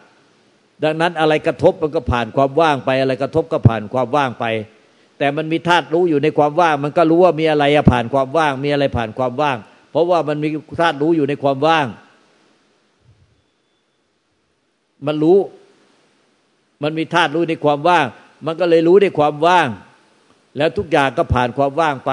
[0.84, 4.46] ดังนั้นอะไรกระทบมันก็ผ่านความว่างไป อะไรกระทบก็ผ่านความว่างไป
[5.18, 9.58] แต่มันมีธาตุรู้อยู่ในความว่าง มันก็รู้ว่ามีอะไรผ่านความว่าง มีอะไรผ่านความว่าง
[9.92, 10.50] เพราะว่ามันมี
[10.82, 11.88] ธาตุรู้อยู่ในความว่าง
[15.06, 15.40] มันรู้
[16.84, 18.06] มันมีธาตุรู้ในความว่าง
[18.46, 19.68] มันก็เลยรู้ในความว่าง
[20.58, 22.12] แล้วทุกอย่างก็ผ่านความว่างไป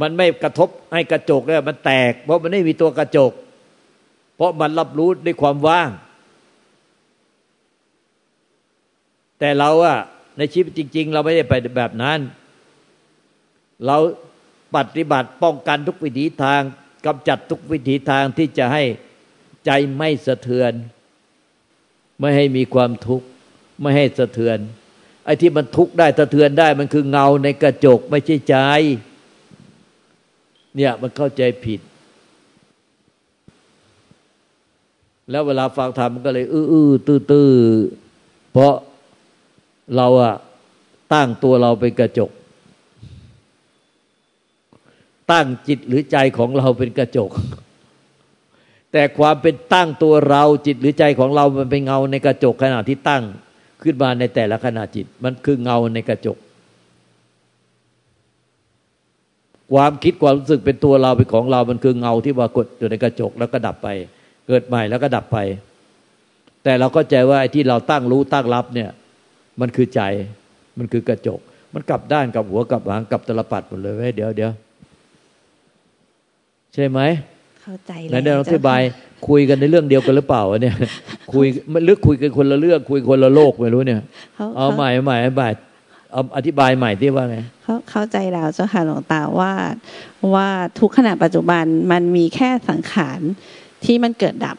[0.00, 3.32] มันไม่กระทบให้กระจกเนี่ยมันแตก เพราะมันไม่มีตัวกระจก
[4.36, 5.88] เพราะมันรับรู้ด้วยความว่าง
[9.38, 9.98] แต่เราอะ
[10.38, 12.18] ในชีวิตจริง ๆ เราไม่ได้ไปแบบนั้น
[13.86, 13.96] เรา
[14.76, 16.60] ปฏิบัติป้องกันทุกวิถีทาง
[17.06, 18.82] กำจัดทุกวิถีทางที่จะให้
[19.66, 20.72] ใจไม่สะเทือน
[22.20, 23.26] ไม่ให้มีความทุกข์
[23.80, 24.58] ไม่ให้สะเทือน
[25.24, 28.56] ไอ้ที่มันทุกข์ได้สะเทือนได้มันคือเงาในกระจกไม่ใช่ใจ
[30.76, 31.80] เนี่ยมันเข้าใจผิด
[35.30, 37.50] แล้วเวลาฟังธรรมมันก็เลย อื้อตื้อตื้อ
[38.52, 38.74] เพราะ
[39.96, 40.34] เราอะ
[41.12, 42.30] ตั้งตัวเราเป็นกระจก
[45.32, 47.30] ตั้งจิตหรือใจของเราเป็นกระจก
[48.92, 53.22] แต่ความเป็นตั้งตัวเราจิตหรือใจของเรามันเป็นเงาในกระจกขณะที่ตั้ง
[53.82, 56.38] ขึ้นมาในแต่ละขณะจิต มันคือเงาในกระจก
[59.74, 63.88] ความคิดความรู้สึกเป็นตัวเราเป็นของเรา มันคือเงาที่ปรากฏอยู่ในกระจกแล้วก็ดับไป
[64.46, 65.38] เกิดใหม่แล้วก็ดับไป
[66.64, 68.90] แต่เราก็ใจว่าไอ้ที่เราตั้งรู้ตั้งรับเนี่ย
[69.60, 70.00] มันคือใจ
[70.78, 71.40] มันคือกระจก
[71.74, 74.52] มันกลับด้านกับหัวกับหางกับตลปัดหมดเลยเว้ยเดี๋ยวเดี๋ยว
[76.74, 77.00] ใช่ไหม
[77.68, 78.80] เข้าใจแล้วเนี่ยเราอธิบาย
[79.28, 80.76] คุยกันในเรื่องเดียวกันหรือเปล่าเนี่ย
[81.32, 84.00] คุยไม่ลึกคุยกันคนละเรื่องคุยคนละโลกไม่รู้เนี่ย
[84.56, 85.48] เอาใหม่ใหม่ใหม่
[86.12, 89.52] เอาอธิบายใหม่ที่ว่าไงเขาเข้าใจแล้วเจ้าค่ะหลวงตาว่า
[90.34, 90.48] ว่า
[90.80, 93.20] ทุกขณะปัจจุบันมันมีแค่สังขาร
[93.84, 94.56] ที่มันเกิดดับ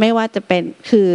[0.00, 1.10] ไม่ว่าจะเป็นคือ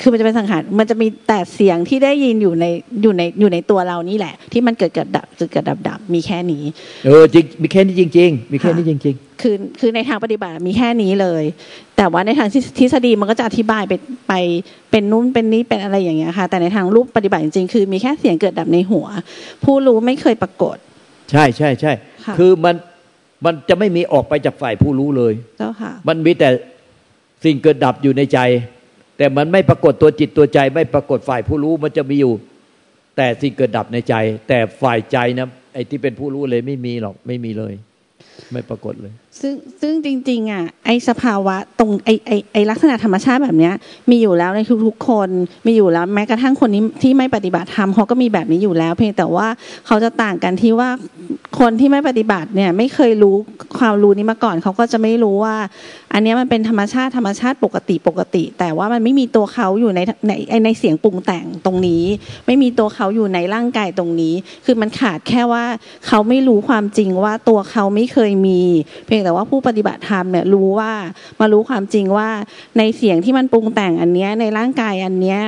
[0.00, 2.64] คือมันจะเป็นสังขาร มันจะมีแต่เสียงที่ได้ยินอยู่ใน
[3.02, 6.62] อยู่ในอยู่ในตัวเรานี่แหละ ที่มันเกิดเกิดดับเกิดดับดับมีแค่นี้
[7.06, 11.44] เออจริงมีแค่นี้จริง ๆ มีแค่นี้จริง ๆ คือคือในทางปฏิบัติมีแค่นี้เลย
[11.96, 13.92] แต่ว่าในทางทฤษฎีมันก็จะอธิบายไป
[14.28, 14.32] ไป
[14.90, 19.06] เป็นนู้นเป็นนี้เป็นอะไรอย่างเงี้ยค่ะ แต่ในทางรูปปฏิบัติจริงๆคือมีแค่เสียงเกิดดับในหัว
[19.64, 20.76] ผู้รู้ไม่เคยปรากฏ
[21.30, 21.92] ใช่ใช่ใช่
[22.38, 22.74] คือมัน
[23.44, 26.48] มันจะไม่มีออกไปจากฝ่ายผู้รู้เลยเจ้าค่ะ มันมีแต่
[27.44, 28.38] สิ่งเกิดดับอยู่ในใจ
[29.16, 32.34] แต่มันไม่ปรากฏตัวจิตตัวใจ ไม่ปรากฏฝ่ายผู้รู้มันจะมีอยู่
[33.16, 34.14] แต่สิ่งเกิดดับในใจ
[34.48, 37.74] แต่ฝ่ายใจนะไอ้ที่เป็นผู้รู้เลยไม่มีหรอกไม่มีเลย
[38.52, 43.74] ไม่ปรากฏเลย ซึ่งซึ่งจริงๆอะไอสภาวะตรงไอไอไอลักษณะธรรมชาติแบบเนี้ย
[44.10, 45.28] มีอยู่แล้วในทุกๆคน
[45.66, 49.48] มีอยู่แล้วแม้กระทั่งคนนี้ที่ไม่ปฏิบัติธรรมเขาก็มีแบบนี้อยู่แล้ว เพียงแต่ว่า
[49.86, 50.90] เขาจะต่างกันที่ว่า
[51.60, 53.36] คนที่ไม่ปฏิบัติเนี่ยไม่เคยรู้
[53.78, 55.56] ความรู้นี้มาก่อนเขาก็จะไม่รู้ว่า
[56.12, 60.32] อันนี้มันเป็นธรรมชาติธรรมชาติปกติปกติ แต่ว่ามันไม่มีตัวเขาอยู่ในใน
[60.64, 62.04] ในเสียงปรุงแต่งตรงนี้
[62.46, 65.64] ไม่มีตัวเขาอยู่ในร่างกายตรงนี้ คือมันขาดแค่ว่า
[66.06, 68.60] เขาไม่รู้ความจริงว่าตัวเขาไม่เคยมี
[69.06, 70.92] เพียงแต่ว่าผู้ปฏิบัติธรรมเนี่ยรู้ว่า
[71.40, 72.28] มารู้ความจริงว่า
[72.78, 75.40] ในเสียงที่มันปรุงแต่งอันเนี้ยในร่างกายอันเนี้ย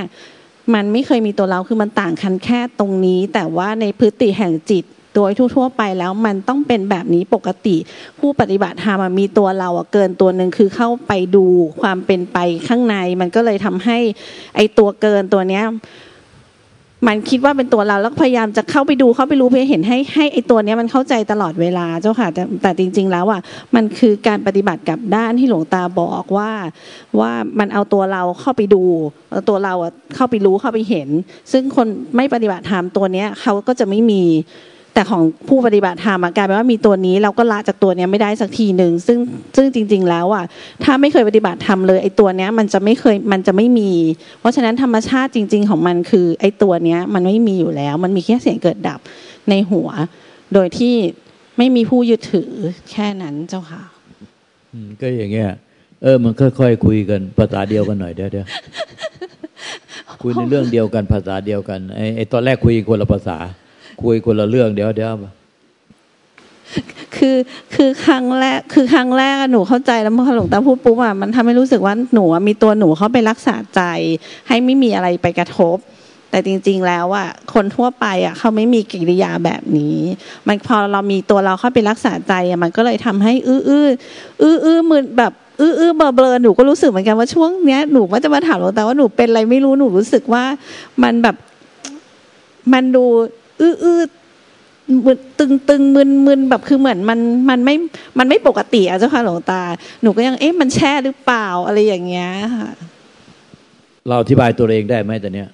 [0.74, 7.76] มันไม่เคยมีตัวเราคือมันต่างกันแค่ตรงนี้ แต่ว่าในพฤติแห่งจิตโดยทั่ว ๆ ไปแล้วมันต้องเป็นแบบนี้ปกติ
[8.18, 11.44] ผู้ปฏิบัติธรรมมีตัวเราเกินตัวหนึ่งคือเข้าไปดู
[11.82, 12.38] ความเป็นไป
[12.68, 13.98] ข้างในมันก็เลยทำให้
[14.56, 15.64] ไอตัวเกินตัวเนี้ย
[17.06, 23.40] มันคิดว่าเป็นตัวเราแล้วพยายามจะเข้าไปดูเข้าไปรู้เพื่อเห็นให้ให้ไอตัวนี้มันเข้าใจตลอดเวลาเจ้าค่ะแต่แต่จริง ๆ แล้วอะ
[23.74, 26.50] มันคือการปฏิบัติกับด้านที่หลวงตาบอกว่า
[27.20, 28.82] ว่ามันเอาตัวเราเข้าไปดู
[29.48, 29.74] ตัวเรา
[30.14, 31.08] เข้าไปรู้เข้าไปเห็น
[31.52, 34.22] ซึ่งคนไม่ปฏิบัติธรรมตัวเนี้ยเขาก็จะไม่มี
[34.98, 39.18] แต่ของผู้ปฏิบัติธรรมกลายเป็นว่ามีตัวนี้เราก็ละจากตัวนี้ไม่ได้สักทีหนึ่งซึ่ง
[39.56, 40.44] ซึ่งจริง ๆ แล้วอะ
[40.84, 43.90] ถ้าไม่เคยปฏิบัติธรรมเลยไอ้ตัวเนี้ยมันจะไม่เคยมันจะไม่มี
[44.40, 49.00] เพราะฉะนั้นธรรมชาติจริง ๆ ของมันคือ ไอ้ตัวเนี้ยมันไม่มีอยู่แล้ว มันมีแค่เสียงเกิดดับ
[49.50, 49.88] ในหัว
[50.54, 50.94] โดยที่
[51.58, 52.50] ไม่มีผู้ยึดถือ
[52.90, 53.82] แค่นั้นเจ้าค่ะ
[55.00, 55.50] ก็อย่างเงี้ย
[56.02, 58.46] เออ มันค่อยๆคุยกันภาษาเดียวกันหน่อยเดี๋ยวเดี๋ยว
[60.22, 63.38] คุยในเรื่องเดียวกันภาษาเดียวกันไอ้ไอ้ตอนแรกคุยคนละภาษา
[64.02, 65.14] คุยคนละเรื่องเดี๋ยวเดี๋ยว
[67.16, 67.36] คือ
[67.74, 73.80] คือครั้งแรกคือครั้งแรกหนูเข้าใจแล้วพอหลวงตาพูดปุ๊บอะมันทำให้รู้สึกว่าหนูมีตัวหนูเข้าไปรักษาใจ
[74.48, 75.76] ให้ไม่มีอะไรไปกระทบ
[76.30, 79.98] แต่จริง ๆ แล้วอะคนทั่วไปอะเขาไม่มีกิริยาแบบนี้
[80.46, 83.88] มันพอเรามีตัวเราเข้าไปรักษาใจอะมันก็เลยทำให้อื้ออื้อ
[84.42, 90.44] อื้ออื้อมืนแบบอื้ออื้อเบลเบลหนูก็รู้สึกเหมือนกันว่าช่วงเนี้ยหนูก็จะมาถามหลวงตาว่าหนูเป็นอะไรไม่รู้หนูรู้สึกว่า
[91.02, 91.36] มันแบบ
[92.72, 93.04] มันดู
[93.60, 94.00] อื้ออื้อ
[95.38, 97.18] ตึงตึงมึนมึนแบบคือเหมือนมัน
[97.50, 97.74] มันไม่
[98.18, 99.62] มันไม่ปกติอะเจ้าค่ะหลวงตา
[100.02, 102.70] หนูก็ยังเอ๊ะมันแช่หรือเปล่าอะไรอย่างเงี้ยค่ะ
[104.08, 105.48] เราอธิบายตัวเองได้ไหมแต่เนี้ย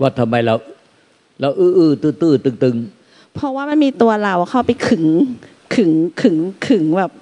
[0.00, 0.54] ว่าทำไมเรา
[1.40, 2.76] เราอื้ออื้อตื้อตื้อตึงตึง
[3.34, 5.04] เพราะว่ามันมีตัวเราเข้าไปขึง
[5.74, 6.36] ขึงขึง
[6.66, 7.12] ขึงแบบ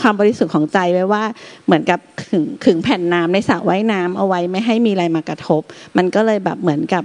[0.00, 1.22] ความบริสุทธิ์ของใจไว้ว่า
[1.66, 5.62] เหมือนกับขึงขึงแผ่นน้ำในสระว่ายน้ำเอาไว้ไม่ให้มีอะไรมากระทบ
[5.96, 7.04] มันก็เลยแบบเหมือนกับ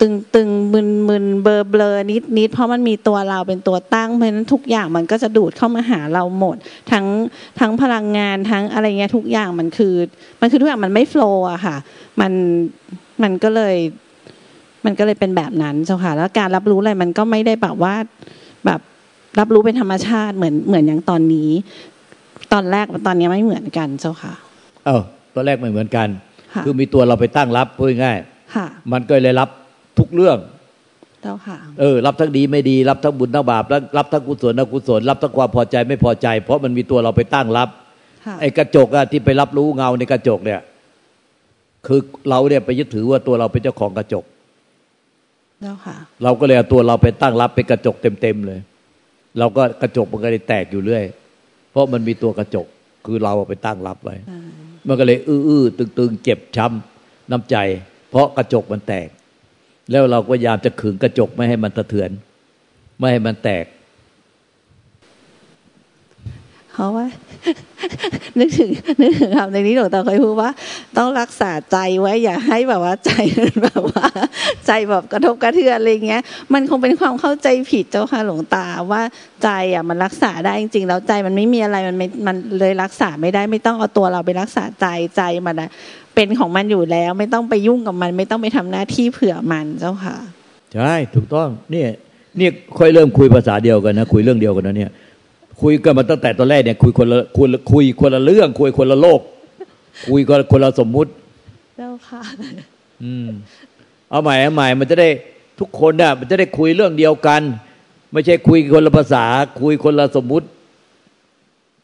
[0.00, 6.56] ตึงตึงมึนมึนเบอร์เบลอนิดนิดเพราะมันมีตัวเราเป็นตัวตั้งเพราะฉะนั้นทุกอย่างมันก็จะดูดเข้ามาหาเราหมด
[6.92, 7.06] ทั้ง
[7.60, 9.94] ทั้งพลังงานทั้งอะไรเงี้ยทุกอย่างมันคือ
[10.40, 11.76] มันคือทุกอย่างมันไม่โฟล์อะค่ะ
[12.20, 12.32] มัน
[13.22, 13.76] มันก็เลย
[14.84, 17.94] มันก็เลยเป็นแบบนั้นเจ้าค่ะ แล้วการรับรู้อะไรมันก็ไม่ได้แบบว่า
[18.66, 18.80] แบบ
[19.38, 21.50] รับรู้เป็นธรรมชาติเหมือนเหมือนอย่างตอนนี้
[22.52, 24.32] ตอนแรกตอนนี้ไม่เหมือนกันเจ้าค่ะ
[24.86, 25.02] เออ
[25.34, 26.08] ตอนแรกไม่เหมือนกัน
[26.64, 28.18] คือมีตัวเราไปตั้งรับพูดง่าย
[28.92, 29.48] มันก็เลยรับ
[29.98, 30.38] ทุกเรื่อง
[31.22, 37.68] เจ้าค่ะ เออ รับทั้งดีไม่ดี รับทั้งบุญทั้งบาปแล้วรับทั้งกุศลอกุศลรับทั้งความพอใจไม่พอใจ เพราะมันมีตัวเราไปตั้งรับ
[38.40, 40.60] ไอ้กระจกอะที่ไปรับรู้เงาในกระจกเนี่ย
[41.86, 44.24] คือเราเนี่ยไปยึดถือว่าตัวเราเป็นเจ้าของกระจก
[45.62, 48.60] เจ้าค่ะ เราก็เลยเอาตัวเราไปตั้งรับเป็นกระจกเต็มๆเลย
[49.38, 51.04] เราก็กระจกมันก็เลยแตกอยู่เรื่อย
[51.70, 52.66] เพราะมันมีตัวกระจก
[53.06, 54.16] คือเราไปตั้งรับไว้
[54.88, 57.56] มันก็เลยอื้อๆตึงๆ เจ็บช้ำน้ำใจ
[58.10, 59.08] เพราะกระจกมันแตก
[59.90, 62.10] แล้วเราก็พยายามจะขึงกระจกไม่ให้มันสะเทือน
[62.98, 63.64] ไม่ให้มันแตก
[66.76, 67.06] เพราะว่า
[68.38, 70.50] นึกถึงนึกถึงคำในนี้หลวงตาเคยพูดว่า
[70.98, 73.12] ต้องรักษาใจไว้อย่าให้แบบว่าใจ
[73.62, 74.06] แบบว่า
[74.66, 79.02] ใจแบบกระทบกระเทือนอะไรเงี้ย มันคงเป็นความเข้าใจผิดเจ้าค่ะหลวงตาว่า
[79.42, 84.86] ใจอะมันรักษาได้จริงๆแล้วใจมันไม่มีอะไรมันไม่มันเลยรักษาไม่ได้ไม่ต้องเอาตัวเราไปรักษาใจ
[85.16, 85.70] ใจมันอะ
[86.14, 90.16] เป็นของมันอยู่แล้ว ไม่ต้องไปยุ่งกับมัน ไม่ต้องไปทำหน้าที่เผื่อมันเจ้าค่ะ
[90.74, 91.88] ใช่ถูกต้องเนี่ย
[92.38, 94.90] เนี่ยค่อยเริ่มคุยภาษาเดียวกันนะคุยเรื่องเดียวกันนะเนี่ย
[95.62, 99.20] คุยกันมาตั้งแต่ตอนแรกเนี่ยคุยคนละคุยคุยคนละเรื่อง คุยคนละโลก
[100.08, 101.10] คุยคนคนละสมมุติ
[101.76, 102.22] เจ้าค่ะ
[103.02, 103.28] อืม
[104.10, 105.08] เอาใหม่เอาใหม่มันจะได้
[105.60, 107.42] ทุกคนเนี่ยมันจะได้คุยเรื่องเดียวกัน
[108.12, 109.24] ไม่ใช่คุยคนละภาษา
[109.62, 110.46] คุยคนละสมมุติ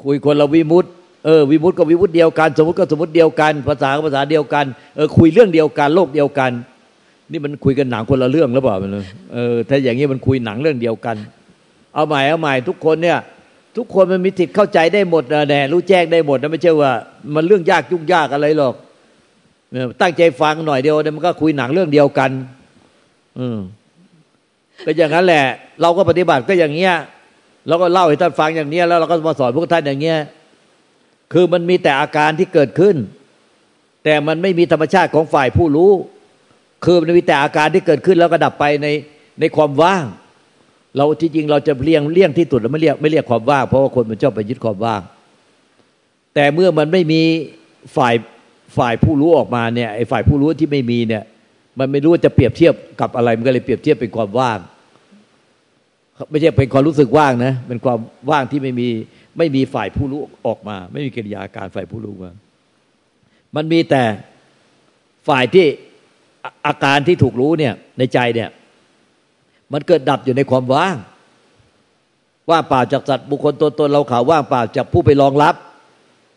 [0.04, 0.86] คุยคนละวิมุต
[1.24, 4.64] เออวิมุตก็วิมุตเดียวกัน สมมติก็สมมติเดียวกัน ภาษาก็ภาษาเดียวกัน
[4.96, 6.50] เออคุยเรื่องเดียวกัน โลกเดียวกัน
[7.30, 8.90] นี่มันคุยกันหนังคนละเรื่องหรือเปล่ามัน
[9.32, 11.16] เออถ้าอย่างนี้มันคุยหนังเรื่องเดียวกัน
[11.94, 13.18] เอาใหม่เอาใหม่ทุกคนเนี่ย
[13.76, 16.92] ทุกคนมันมีสิทธิ์เข้าใจได้หมดนะแน่รู้แจ้งได้หมดนะไม่ใช่ว่า
[17.34, 18.74] มันเรื่องยากยุ่งยากอะไรหรอก
[20.00, 22.30] ตั้งใจฟังหน่อยเดียวมันก็คุยหนังเรื่องเดียวกัน
[23.38, 23.58] อืม
[24.84, 25.44] ก็อย่างนั้นแหละ
[25.82, 26.94] เราก็ปฏิบัติก็อย่างเงี้ย
[27.68, 30.18] เราก็เล่าให้ท่านฟังอย่างเนี้ยแล้วเราก็มาสอนพวกท่านอย่างเงี้ย
[31.32, 32.96] คือมันมีแต่อาการที่เกิดขึ้น
[34.04, 35.90] แต่มันไม่มีธรรมชาติของฝ่ายผู้รู้
[36.84, 38.88] คือมันมีแต่อาการที่เกิดขึ้นแล้วก็ดับไปใน
[39.40, 40.04] ในความว่าง
[40.96, 45.00] เราที่จริงเราจะเลี่ยงเลี่ยงที่ตุดเราไม่เรียกไม่เรียกความว่างเพราะว่าคนมันชอบไปยึดความว่าง
[46.34, 47.20] แต่เมื่อมันไม่มี
[47.96, 48.14] ฝ่าย
[48.76, 51.22] ฝ่ายผู้รู้ออกมาเนี่ยไอ้ฝ่ายผู้รู้ที่ไม่มีเนี่ย
[51.78, 54.58] มันไม่รู้ว่าจะเปรียบเทียบกับอะไรมันก็เลยเปรียบเทียบเป็นความว่าง
[56.30, 57.98] ไม่ใช่เป็นความรู้สึกว่างนะเป็นความ
[58.30, 58.88] ว่างที่ไม่มี
[59.38, 62.32] ไม่มีฝ่ายผู้รู้ออกมา ไม่มีกิริยาการฝ่ายผู้รู้มา
[63.56, 64.04] มันมีแต่
[65.28, 65.66] ฝ่ายที่
[66.66, 68.48] อาการที่ถูกรู้เนี่ยในใจเนี่ย
[69.72, 70.96] มันเกิดดับอยู่ในความว่าง
[72.50, 75.54] ว่างเปล่าจากสัตว์บุคคลตัวตนเราข่าวว่างเปล่าจากผู้ไปรองรับ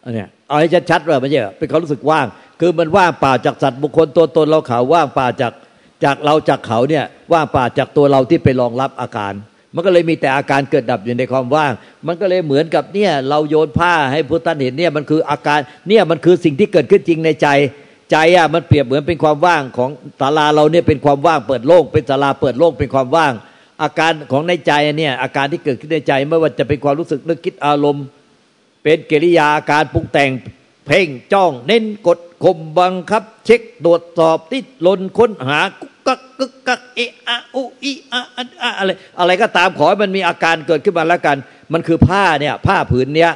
[0.03, 2.25] อันเนี้ยเอาให้ชัดๆว่าไม่ใช่เป็นเขารู้สึกว่าง
[2.59, 5.53] คือมันว่างเปล่าจากสัตว์บุคคลตัวตนเราข่าวว่างเปล่าจาก
[6.03, 9.33] จากเราจากเขาเนี่ยว่างเปล่าจากตัวเราที่ไปรองรับอาการ
[9.75, 11.71] มันก็เลยมีแต่อาการเกิดดับอยู่ในความว่าง
[12.07, 17.47] มันก็เลยเหมือนกับเนี่ยเราโยนผ้าให้พุทธันเห็นเนี่ยมันคืออาการเนี่ยมันคือสิ่งที่เกิดขึ้นจริงในใจ
[18.11, 19.89] ใจอะมันเปรียบเหมือนเป็นความว่างของ
[20.19, 23.33] ศาลาเราเนี่ยเป็นความว่างเปิดโล่งเป็นศาลาเปิดโล่งเป็นความว่าง
[23.81, 28.05] อาการของในใจเนี่ยอาการที่เกิดขึ้นในใจไม่ว่าจะเป็นความรู้สึกนึกคิดอารมณ์
[28.83, 30.31] เป็นกิริยาอาการปรุงแต่ง
[30.85, 38.89] เพ่งจ้อง เน้นกดข่มบังคับ เช็คตรวจสอบติดลนค้นหากุกกักกึกกักเอะอะอุอีอะอะอะไร
[39.19, 41.37] อะไรก็ตามขอให้มันมีอาการเกิดขึ้นมาแล้วกัน
[41.73, 43.31] มันคือผ้าเนี่ยผ้าผืนเนี้ย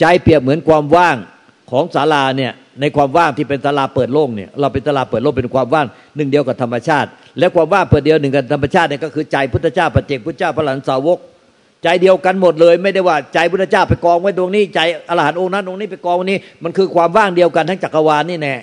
[0.00, 1.16] ใจเปรียบเหมือนความว่าง
[1.70, 5.86] ของศาลาเนี่ย ในความว่างที่เป็นตลาเปิดโล่งเนี่ยเราเป็นตลาเปิดโล่งเป็นความว่าง
[6.16, 7.08] หนึ่งเดียวกับธรรมชาติ
[7.38, 11.18] และความว่างเปิดเดียวหนึ่งกับธรรมชาติเนี่ยก็คือใจพุทธเจ้าปัจเจกพุทธเจ้าพระหลานสาวก
[11.82, 18.54] ใจเดียวกันหมดเลย ไม่ได้ว่าใจพุทธเจ้าไปกองไว้ตรงนี้ใจอรหันต์องค์นั้นองค์นี้ไปกองนี้ มันคือความว่างเดียวกันทั้งจักรวาลนี่แน่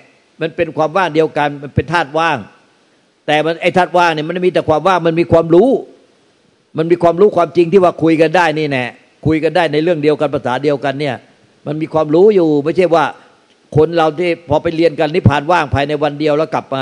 [0.41, 2.38] มันเป็นความว่างเดียวกันมันเป็นธาตุว่าง
[3.28, 5.69] แต่มันไอ้ธาตุว่างเนี่ยมันไม่มีแต่ความว่างมันมีความรู้
[6.78, 8.86] มันมีความรู้ความจริงที่ว่าคุยกันได้นี่แน่
[9.26, 11.15] คุยกันได้ในเรื่องเดียวกันภาษาเดียวกันเนี่ย
[11.65, 13.06] มันมีความรู้อยู่ไม่ใช่ว่า
[13.75, 16.79] คนเราที่พอไปเรียนกันนิพพานว่างภายในวันเดียวแล้วกลับมา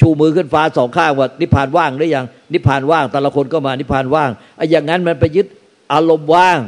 [0.00, 5.46] ชูมือขึ้นฟ้าสองข้างว่านิพพานว่างหรือยังนิพพานว่าง แต่ละคนก็มานิพพานว่างไอ้อย่างนั้นมันไปยึด
[5.92, 6.58] อารมณ์ว่าง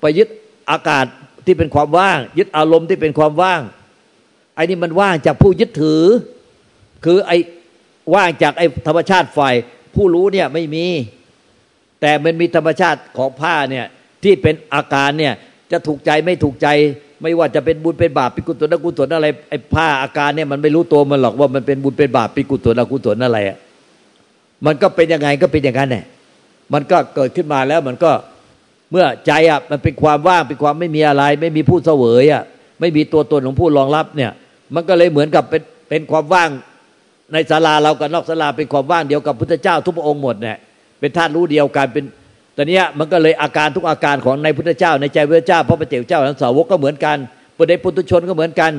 [0.00, 0.28] ไปยึด
[0.70, 1.06] อากาศ
[1.46, 3.60] ที่เป็นความว่าง ยึดอารมณ์ที่เป็นความว่าง
[4.54, 6.02] ไอ้นี่มันว่างจากผู้ยึดถือ
[7.04, 7.38] คือไอ้
[8.14, 9.54] ว่างจากไอ้ธรรมชาติฝ่าย
[9.94, 10.86] ผู้รู้เนี่ยไม่มี
[12.00, 13.86] แต่มันมีธรรมชาติของผ้าเนี่ย
[14.22, 15.34] ที่เป็นอาการเนี่ย
[15.72, 16.68] จะถูกใจไม่ถูกใจ
[17.22, 23.58] ไม่ว่าจะเป็นบุญเป็นบาปเป็นกุศลอกุศลอะไรไอ้ผ้าอาการเนี่ยมันไม่รู้ตัวมันหรอกว่ามันเป็นบุญเป็นบาปเป็นกุศลอกุศลอะไรอะ
[24.66, 26.04] มันก็เป็นยังไงก็เป็นอย่างนั้นแหละ
[26.72, 28.10] มันก็เกิดขึ้นมาแล้วมันก็
[28.90, 32.42] เมื่อใจอะมันเป็นความว่างเป็นความไม่มีอะไร ไม่มีผู้เสวยอะ
[32.80, 34.30] ไม่มีตัวตนของผู้รองรับเนี่ย
[34.74, 36.50] มันก็เลยเหมือนกับเป็นเป็นความว่าง
[37.32, 40.56] ในศาลาเรากับนอกศาลาเป็นความว่างเดียวกับพุทธเจ้าทุกพระองค์หมดเนี่ย
[41.00, 42.04] เป็นธาตุรู้เดียวกันเป็น
[42.60, 47.16] ตอนนี้มันก็เลยอาการทุกอาการของในพุทธเจ้า ในใจพระเจ้าพระปฏิเจกเจ้าทั้งสาวกก็เหมือนกัน
[47.56, 48.72] ปุถุปุถุชนก็เหมือนกัน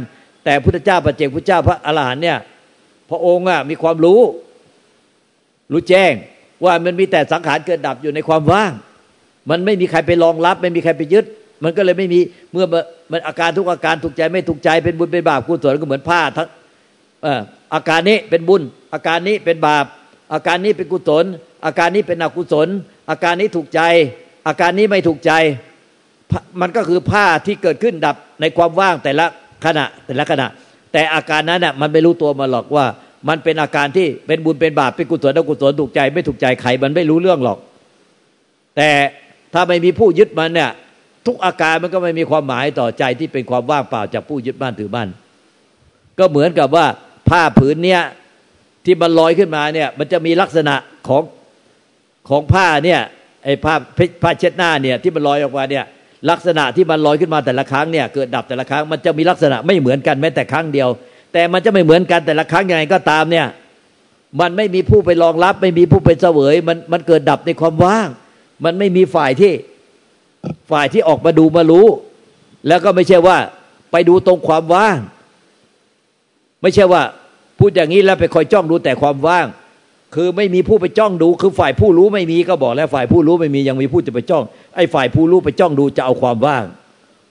[0.46, 2.38] แต่พุทธเจ้าปฏิเจกพุทธเจ้าพระอรหันต์เนี่ย
[3.10, 4.20] พระองค์อะมีความรู้
[5.72, 6.14] รู้แจ้ง
[6.66, 8.72] ว่ามันมีแต่สังขารเกิดดับอยู่ในความว่าง
[9.50, 11.26] มันไม่มีใครไปรองรับ ไม่มีใครไปยึด
[11.64, 12.20] มันก็เลยไม่มี
[12.52, 12.66] เมื่อ
[13.12, 16.48] มันอาการทุกอาการถูกใจไม่ถูกใจเป็นบุญเป็นบาปกุศลก็เหมือนผ้าทั้ง
[17.74, 18.62] อาการนี้เป็นบุญ
[18.94, 19.86] อาการนี้เป็นบาป
[20.34, 21.26] อาการนี้เป็นกุศล
[21.66, 22.68] อาการนี้เป็นอกุศล
[23.10, 23.82] อาการนี้ถูกใจ
[24.48, 25.32] อาการนี้ไม่ถูกใจ
[26.62, 29.26] มันก็คือผ้าที่เกิดขึ้นดับในความว่างแต่ละ
[29.66, 30.48] ขณะแต่ละขณะ
[30.94, 32.86] แต่อาการนั้นน่ะมันไม่รู้ตัวมาหรอกว่า
[33.30, 37.58] มันเป็นอาการที่เป็นบุญเป็นบาปเป็นกุศลอกุศลถูกใจ ไม่ถูกใจใครมันไม่รู้เรื่องหรอก
[38.78, 38.90] แต่
[39.54, 40.72] ถ้าไม่มีผู้ยึดมันเนี่ย
[41.26, 45.08] ทุกอาการมันก็ไม่มีความหมายต่อใจที่เป็นความว่างเปล่าจากผู้ยึดบ้านถือบ้าน
[46.20, 46.86] ก็เหมือนกับว่า
[47.30, 48.02] ผ้าผืนเนี้ย
[48.86, 50.76] ที่มันลอยขึ้นมาเนี่ย มันจะมีลักษณะ
[51.08, 51.22] ของ
[52.30, 53.00] ของผ้าเนี่ย
[53.44, 53.74] ไอ้ผ้า
[54.22, 55.86] ผ้าเช็ดหน้าเนี่ยที่มันลอยออกมาเนี่ย
[56.30, 60.90] ลักษณะที่มันลอยขึ้นมาแต่ละครั้งเนี่ยเกิดดับแต่ละครั้งมันจะมีลักษณะไม่เหมือนกันแม้แต่ครั้งเดียว
[61.34, 63.48] แต่มันจะไม่เหมือนกันแต่ละครั้งยังไงก็ตามเนี่ย
[64.40, 68.08] มันไม่มีผู้ไปรองรับ ไม่มีผู้ไปเสวยมันมันเกิดดับในความว่าง
[68.66, 69.54] มันไม่มีฝ่ายที่
[70.72, 71.88] ฝ่ายที่ออกมาดูมารู้
[72.68, 73.38] แล้วก็ไม่ใช่ว่า
[73.92, 74.98] ไปดูตรงความว่าง
[76.62, 77.02] ไม่ใช่ว่า
[77.60, 79.48] พูดอย่างนี้แล้วไปคอยจ้องดูแต่ความว่าง
[80.16, 84.44] คือไม่มีผู้ไปจ้องดู คือฝ่ายผู้รู้ไม่มีก็บอกแล้วฝ่ายผู้รู้ไม่มียังมีผู้จะไปจ้อง
[84.76, 86.64] ไอ้ฝ่ายผู้รู้ไปจ้องดูจะเอาความว่าง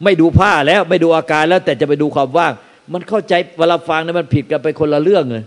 [0.05, 2.53] ไม่ดูผ้าแล้วไม่ดูอาการแล้วแต่จะไปดูความว่าง
[2.93, 5.45] มันเข้าใจเวลาฟังนะมันผิดกันไปคนละเรื่องเลย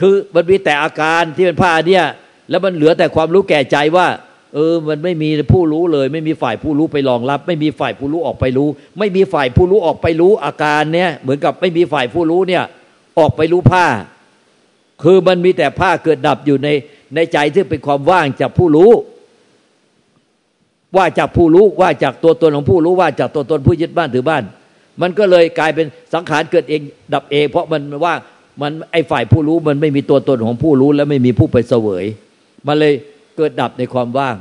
[0.00, 2.04] คือมันมีแต่อาการที่เป็นผ้าเนี่ย
[2.50, 4.06] แล้วมันเหลือแต่ความรู้แก่ใจว่า
[4.54, 12.64] เออ มันไม่มีผู้รู้เลย ไม่มีฝ่ายผู้รู้ไปรองรับ ไม่มีฝ่ายผู้รู้ออกไปรู้ ไม่มีฝ่ายผู้รู้ออกไปรู้อาการเนี้ยเหมือนกับไม่มีฝ่ายผู้รู้เนี่ย
[13.18, 13.86] ออกไปรู้ผ้า
[15.02, 16.68] คือมันมีแต่ผ้าเกิดดับอยู่ใน
[17.14, 18.90] ในใจที่เป็นความว่างจากผู้รู้
[20.96, 24.42] ว่าจากผู้รู้ว่าจากตัวตนของผู้รู้ว่าจากตัวตนผู้ยึดบ้านถือบ้าน
[25.02, 26.80] มันก็เลยกลายเป็นสังขารเกิดเอง
[27.14, 28.14] ดับเอง เพราะมันว่า
[28.62, 32.04] มันไอฝ่ายผู้รู้มันไม่มีตัวตนของผู้รู้ และไม่มีผู้ไปเสวย
[32.66, 32.94] มันเลย
[33.36, 34.36] เกิดดับในความว่าง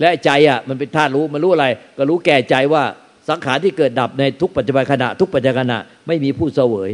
[0.00, 2.82] และใจอะมันเป็นธาตุรู้มันรู้อะไร ก็รู้แก่ใจว่า
[3.28, 6.90] สังขารที่เกิดดับในทุกปัจจุบันขณะ ทุกปัจจุบันขณะไม่มีผู้เสวย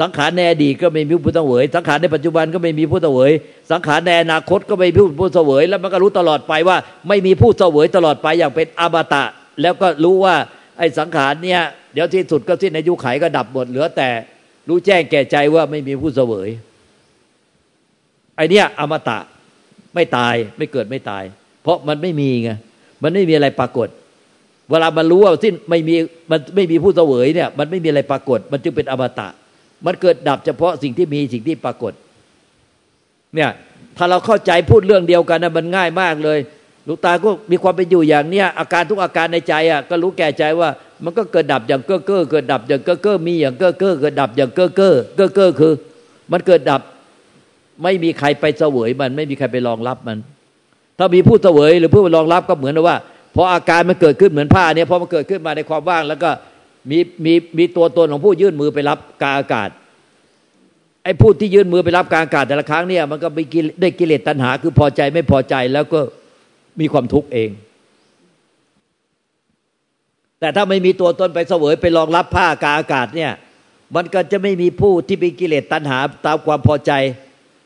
[0.00, 3.30] สังขารในอดีตก็ไม่มีผู้เสวย สังขารในปัจจุบันก็ไม่มีผู้เสวย
[3.70, 6.76] สังขารในอนาคตก็ไม่มีผู้เสวย แล้วมันก็รู้ตลอดไปว่า
[7.08, 9.24] ไม่มีผู้เสวยตลอดไปอย่างเป็นอมตะ
[9.62, 10.34] แล้วก็รู้ว่า
[10.78, 11.60] ไอ้สังขารเนี่ย
[11.94, 14.08] เดี๋ยวที่สุดก็สิ้นอายุไขก็ดับหมดเหลือแต่
[14.68, 16.48] รู้แจ้งแก่ใจว่าไม่มีผู้เสวย
[18.36, 19.18] ไอเนี้ยอมตะ
[19.94, 21.22] ไม่ตายไม่เกิดไม่ตาย
[21.62, 22.50] เพราะมันไม่มีไง
[23.02, 23.88] มันไม่มีอะไรปรากฏ
[24.70, 25.94] เวลามันรู้ว่าสิ้นไม่มี
[26.30, 29.28] มันไม่มีผู้เสวยเนี่ย มันไม่มีอะไรปรากฏ มันจึงเป็นอมตะ
[29.86, 31.92] มันเกิดดับเฉพาะสิ่งที่มีสิ่งที่ปรากฏ
[33.34, 33.50] เนี่ย
[33.96, 36.38] ถ้าเราเข้าใจพูดเรื่องเดียวกันนะมันง่ายมากเลย
[36.88, 40.68] ลูกตาก็มีความเป็นอยู่อย่างเนี้ยอาการทุกอาการในใจอะก็รู้แก่ใจว่า
[41.04, 45.72] มันก็เกิดดับอย่างเก้อเก้อเกิดดับอย่างเก้อเก้อมีอย่างเก้อเก้อเกิดดับอย่างเก้อเก้อเก้อเก้อคือ
[46.32, 46.80] มันเกิดดับ
[47.82, 50.18] ไม่มีใครไปเสวยมัน ไม่มีใครไปรองรับมัน
[50.98, 52.96] ถ้ามีผู้เสวยหรือผู้ไปรองรับก็เหมือนว่า
[53.34, 56.30] พออาการมันเกิดขึ้นเหมือนผ้าเนี่ยพอมันเกิดขึ้นมาในความว่างแล้วก็
[56.90, 59.70] มีมีมีตัวตนของผู้ยื่นมือไปรับกาอากาศ
[61.04, 63.38] ไอ้ผู้ที่ยื่นมือไปรับกาอากาศแต่ละครั้งเนี่ย มันก็ไป
[63.80, 66.00] ได้กิเลสตัณหา คือพอใจไม่พอใจแล้วก็
[66.80, 67.50] มีความทุกข์เอง
[70.40, 73.32] แต่ถ้าไม่มีตัวตนไปเสวยไปรองรับผ้ากาอากาศเนี่ย
[73.96, 76.92] มันก็จะไม่มีผู้ที่มีกิเลสตัณหาตามความพอใจ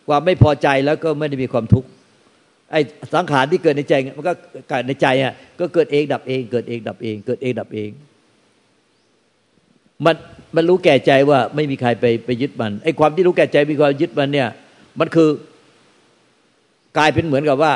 [0.09, 1.89] ความไม่พอใจแล้วก็ไม่ได้มีความทุกข์
[2.73, 2.81] ไอ้
[3.15, 4.33] สังขารที่เกิดในใจมันก็
[4.69, 7.91] เกิดในใจอะก็เกิดเองดับเอง เกิดเองดับเอง เกิดเองดับเอง
[10.05, 10.17] มัน
[10.57, 14.49] มันรู้แก่ใจว่าไม่มีใครไปไปยึดมันไอ้ความที่รู้แก่ใจมีความยึดมันเนี่ย
[15.01, 15.29] มันคือ
[16.99, 17.73] กลายเป็นเหมือนกับว่า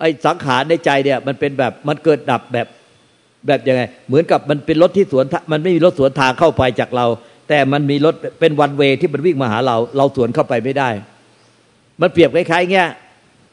[0.00, 2.66] ไอ้สังขารในใจเนี่ย มันเป็นแบบมันเกิดดับแบบ
[3.46, 7.06] แบบยังไง เหมือนกับมันเป็นรถที่สวนมันไม่มีรถสวนทางเข้าไปจากเรา
[7.48, 10.88] แต่มันมีรถเป็นวันเวที่มันวิ่งมาหาเรา เราสวนเข้าไปไม่ได้
[12.00, 12.88] มันเปรียบคล้ายๆเงี้ย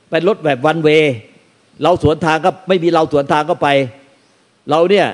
[0.10, 0.90] เป็นรถแบบวันเว
[1.84, 3.68] เราสวนทางก็ไม่มีเราสวนทางก็ไป
[4.70, 5.08] เราเนี่ย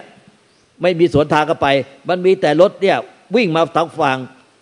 [0.81, 1.67] ไม่มีสวนทางก็ไป
[2.09, 2.97] มันมีแต่รถเนี่ย
[3.35, 4.17] วิ่งมาทางฝั่ง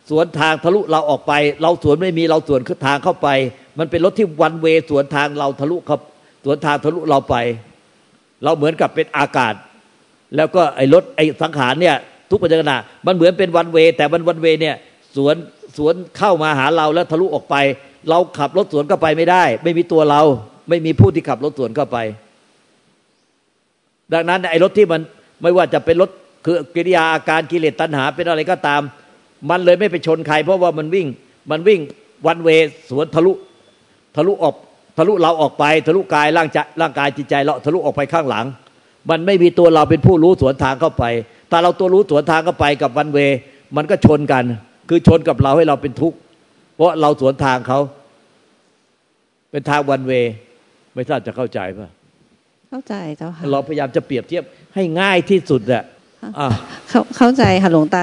[0.10, 3.28] สวนทางทะลุเราออกไป เราสวนไม่มีเราสวนทางเข้าไป
[3.80, 5.98] มันเป็นรถที่วันเวสวนทางเราทะลุเขา
[6.46, 7.36] สวนทางทะลุเราไป
[8.44, 9.54] เราเหมือนกับเป็นอากาศ
[10.36, 11.96] แล้วก็ไอ้รถไอ้สังขารเนี่ย
[12.30, 12.74] ทุกปัจจุบัน
[13.06, 14.76] มันเหมือนเป็นวันเว แต่มันวันเวเนี่ย
[15.16, 15.36] สวน
[15.78, 17.56] สวนเข้ามาหาเราแล้วทะลุออกไป
[18.10, 20.22] เราขับรถสวนเข้าไปไม่ได้ ไม่มีตัวเรา
[20.70, 21.98] ไม่มีผู้ที่ขับรถสวนเข้าไป
[24.14, 25.02] ดังนั้นไอ้รถที่มัน
[25.44, 26.10] ไม่ว่าจะเป็นรถ
[26.46, 28.82] คือกิริยาอาการกิเลสตัณหา เป็นอะไรก็ตาม
[29.50, 31.08] มันเลยไม่ไปชนใคร เพราะว่ามันวิ่ง
[31.52, 31.80] มันวิ่ง
[32.28, 32.50] วันเว
[32.90, 33.34] สวนทะลุ
[34.16, 34.56] ทะลุออก
[34.98, 38.46] ทะลุเราออกไปทะลุกายร่างใจร่างกายจิตใจเราทะลุออกไปข้างหลัง
[39.10, 41.04] มันไม่มีตัวเราเป็นผู้รู้สวนทางเข้าไป
[41.52, 43.20] ถ้าเราตัวรู้สวนทางเข้าไปกับวันเว
[43.76, 44.44] มันก็ชนกัน
[44.90, 46.18] คือชนกับเราให้เราเป็นทุกข์
[46.76, 47.80] เพราะเราสวนทางเขา
[49.52, 50.12] เป็นทางวันเว
[50.94, 51.90] ไม่ทราบจะเข้าใจป่ะ
[52.76, 54.44] เข้าใจเจ้าค่ะเราพยายามจะเปรียบเทียบ
[54.76, 55.84] ให้ง่ายที่สุดอะ
[56.90, 58.02] เข้าเข้าใจค่ะหลวงตา